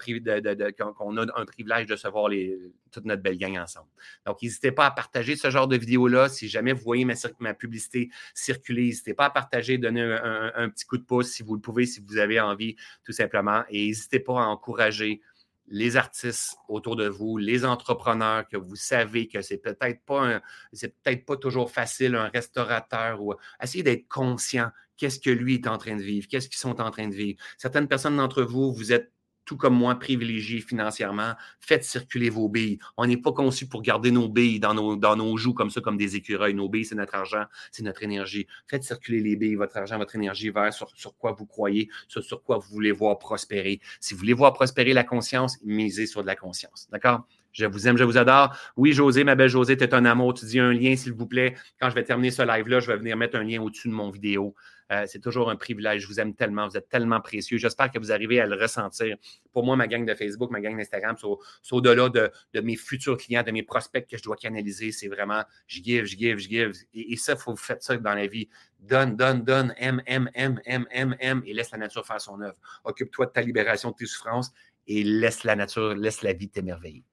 [0.98, 2.60] qu'on a un privilège de se voir les,
[2.92, 3.88] toute notre belle gang ensemble.
[4.26, 6.30] Donc, n'hésitez pas à partager ce genre de vidéo-là.
[6.30, 10.86] Si jamais vous voyez ma, ma publicité circuler, n'hésitez pas à partager, donner un, petit
[10.86, 13.64] coup de pouce si vous le pouvez, si vous avez envie, tout simplement.
[13.70, 15.22] Et n'hésitez pas à encourager
[15.68, 20.42] les artistes autour de vous, les entrepreneurs que vous savez que c'est peut-être pas
[20.74, 25.68] c'est peut-être pas toujours facile, un restaurateur ou essayez d'être conscient qu'est-ce que lui est
[25.68, 27.40] en train de vivre, qu'est-ce qu'ils sont en train de vivre.
[27.58, 29.13] Certaines personnes d'entre vous, vous êtes
[29.46, 32.80] tout comme moi, privilégié financièrement, faites circuler vos billes.
[32.98, 35.82] On n'est pas conçu pour garder nos billes dans nos, dans nos joues comme ça,
[35.82, 36.54] comme des écureuils.
[36.54, 38.48] Nos billes, c'est notre argent, c'est notre énergie.
[38.68, 42.24] Faites circuler les billes, votre argent, votre énergie vers sur, sur quoi vous croyez, sur,
[42.24, 43.80] sur quoi vous voulez voir prospérer.
[44.00, 46.88] Si vous voulez voir prospérer la conscience, misez sur de la conscience.
[46.92, 47.28] D'accord?
[47.54, 48.56] Je vous aime, je vous adore.
[48.76, 50.34] Oui, José, ma belle José, tu es un amour.
[50.34, 51.56] Tu dis un lien, s'il vous plaît.
[51.80, 54.10] Quand je vais terminer ce live-là, je vais venir mettre un lien au-dessus de mon
[54.10, 54.56] vidéo.
[54.92, 56.04] Euh, c'est toujours un privilège.
[56.04, 56.68] Je vous aime tellement.
[56.68, 57.58] Vous êtes tellement précieux.
[57.58, 59.18] J'espère que vous arrivez à le ressentir.
[59.52, 62.32] Pour moi, ma gang de Facebook, ma gang d'Instagram, c'est au-delà de,
[62.62, 64.92] mes futurs clients, de mes prospects que je dois canaliser.
[64.92, 66.72] C'est vraiment je give, je give, je give.
[66.94, 68.50] Et, ça, il faut faire ça dans la vie.
[68.80, 69.74] Donne, donne, donne.
[69.78, 71.44] M, M, M, M, M, M.
[71.46, 72.58] Et laisse la nature faire son œuvre.
[72.84, 74.52] Occupe-toi de ta libération, de tes souffrances
[74.88, 77.04] et laisse la nature, laisse la vie t'émerveiller.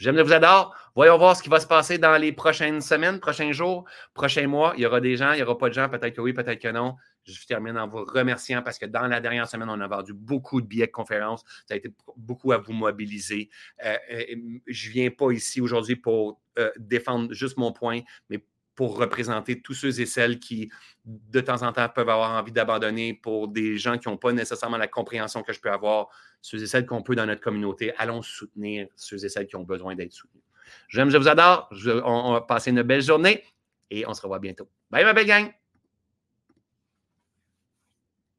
[0.00, 0.74] J'aime, je vous adore.
[0.94, 4.72] Voyons voir ce qui va se passer dans les prochaines semaines, prochains jours, prochains mois.
[4.76, 6.58] Il y aura des gens, il n'y aura pas de gens, peut-être que oui, peut-être
[6.58, 6.96] que non.
[7.32, 10.60] Je termine en vous remerciant parce que dans la dernière semaine, on a vendu beaucoup
[10.60, 11.42] de billets de conférences.
[11.66, 13.50] Ça a été beaucoup à vous mobiliser.
[13.84, 14.24] Euh, euh,
[14.66, 19.60] je ne viens pas ici aujourd'hui pour euh, défendre juste mon point, mais pour représenter
[19.60, 20.70] tous ceux et celles qui,
[21.04, 24.78] de temps en temps, peuvent avoir envie d'abandonner pour des gens qui n'ont pas nécessairement
[24.78, 26.08] la compréhension que je peux avoir,
[26.40, 27.92] ceux et celles qu'on peut dans notre communauté.
[27.98, 30.44] Allons soutenir ceux et celles qui ont besoin d'être soutenus.
[30.88, 31.68] J'aime, je vous adore.
[32.04, 33.44] on va passer une belle journée
[33.90, 34.68] et on se revoit bientôt.
[34.90, 35.59] Bye, ma belle gang!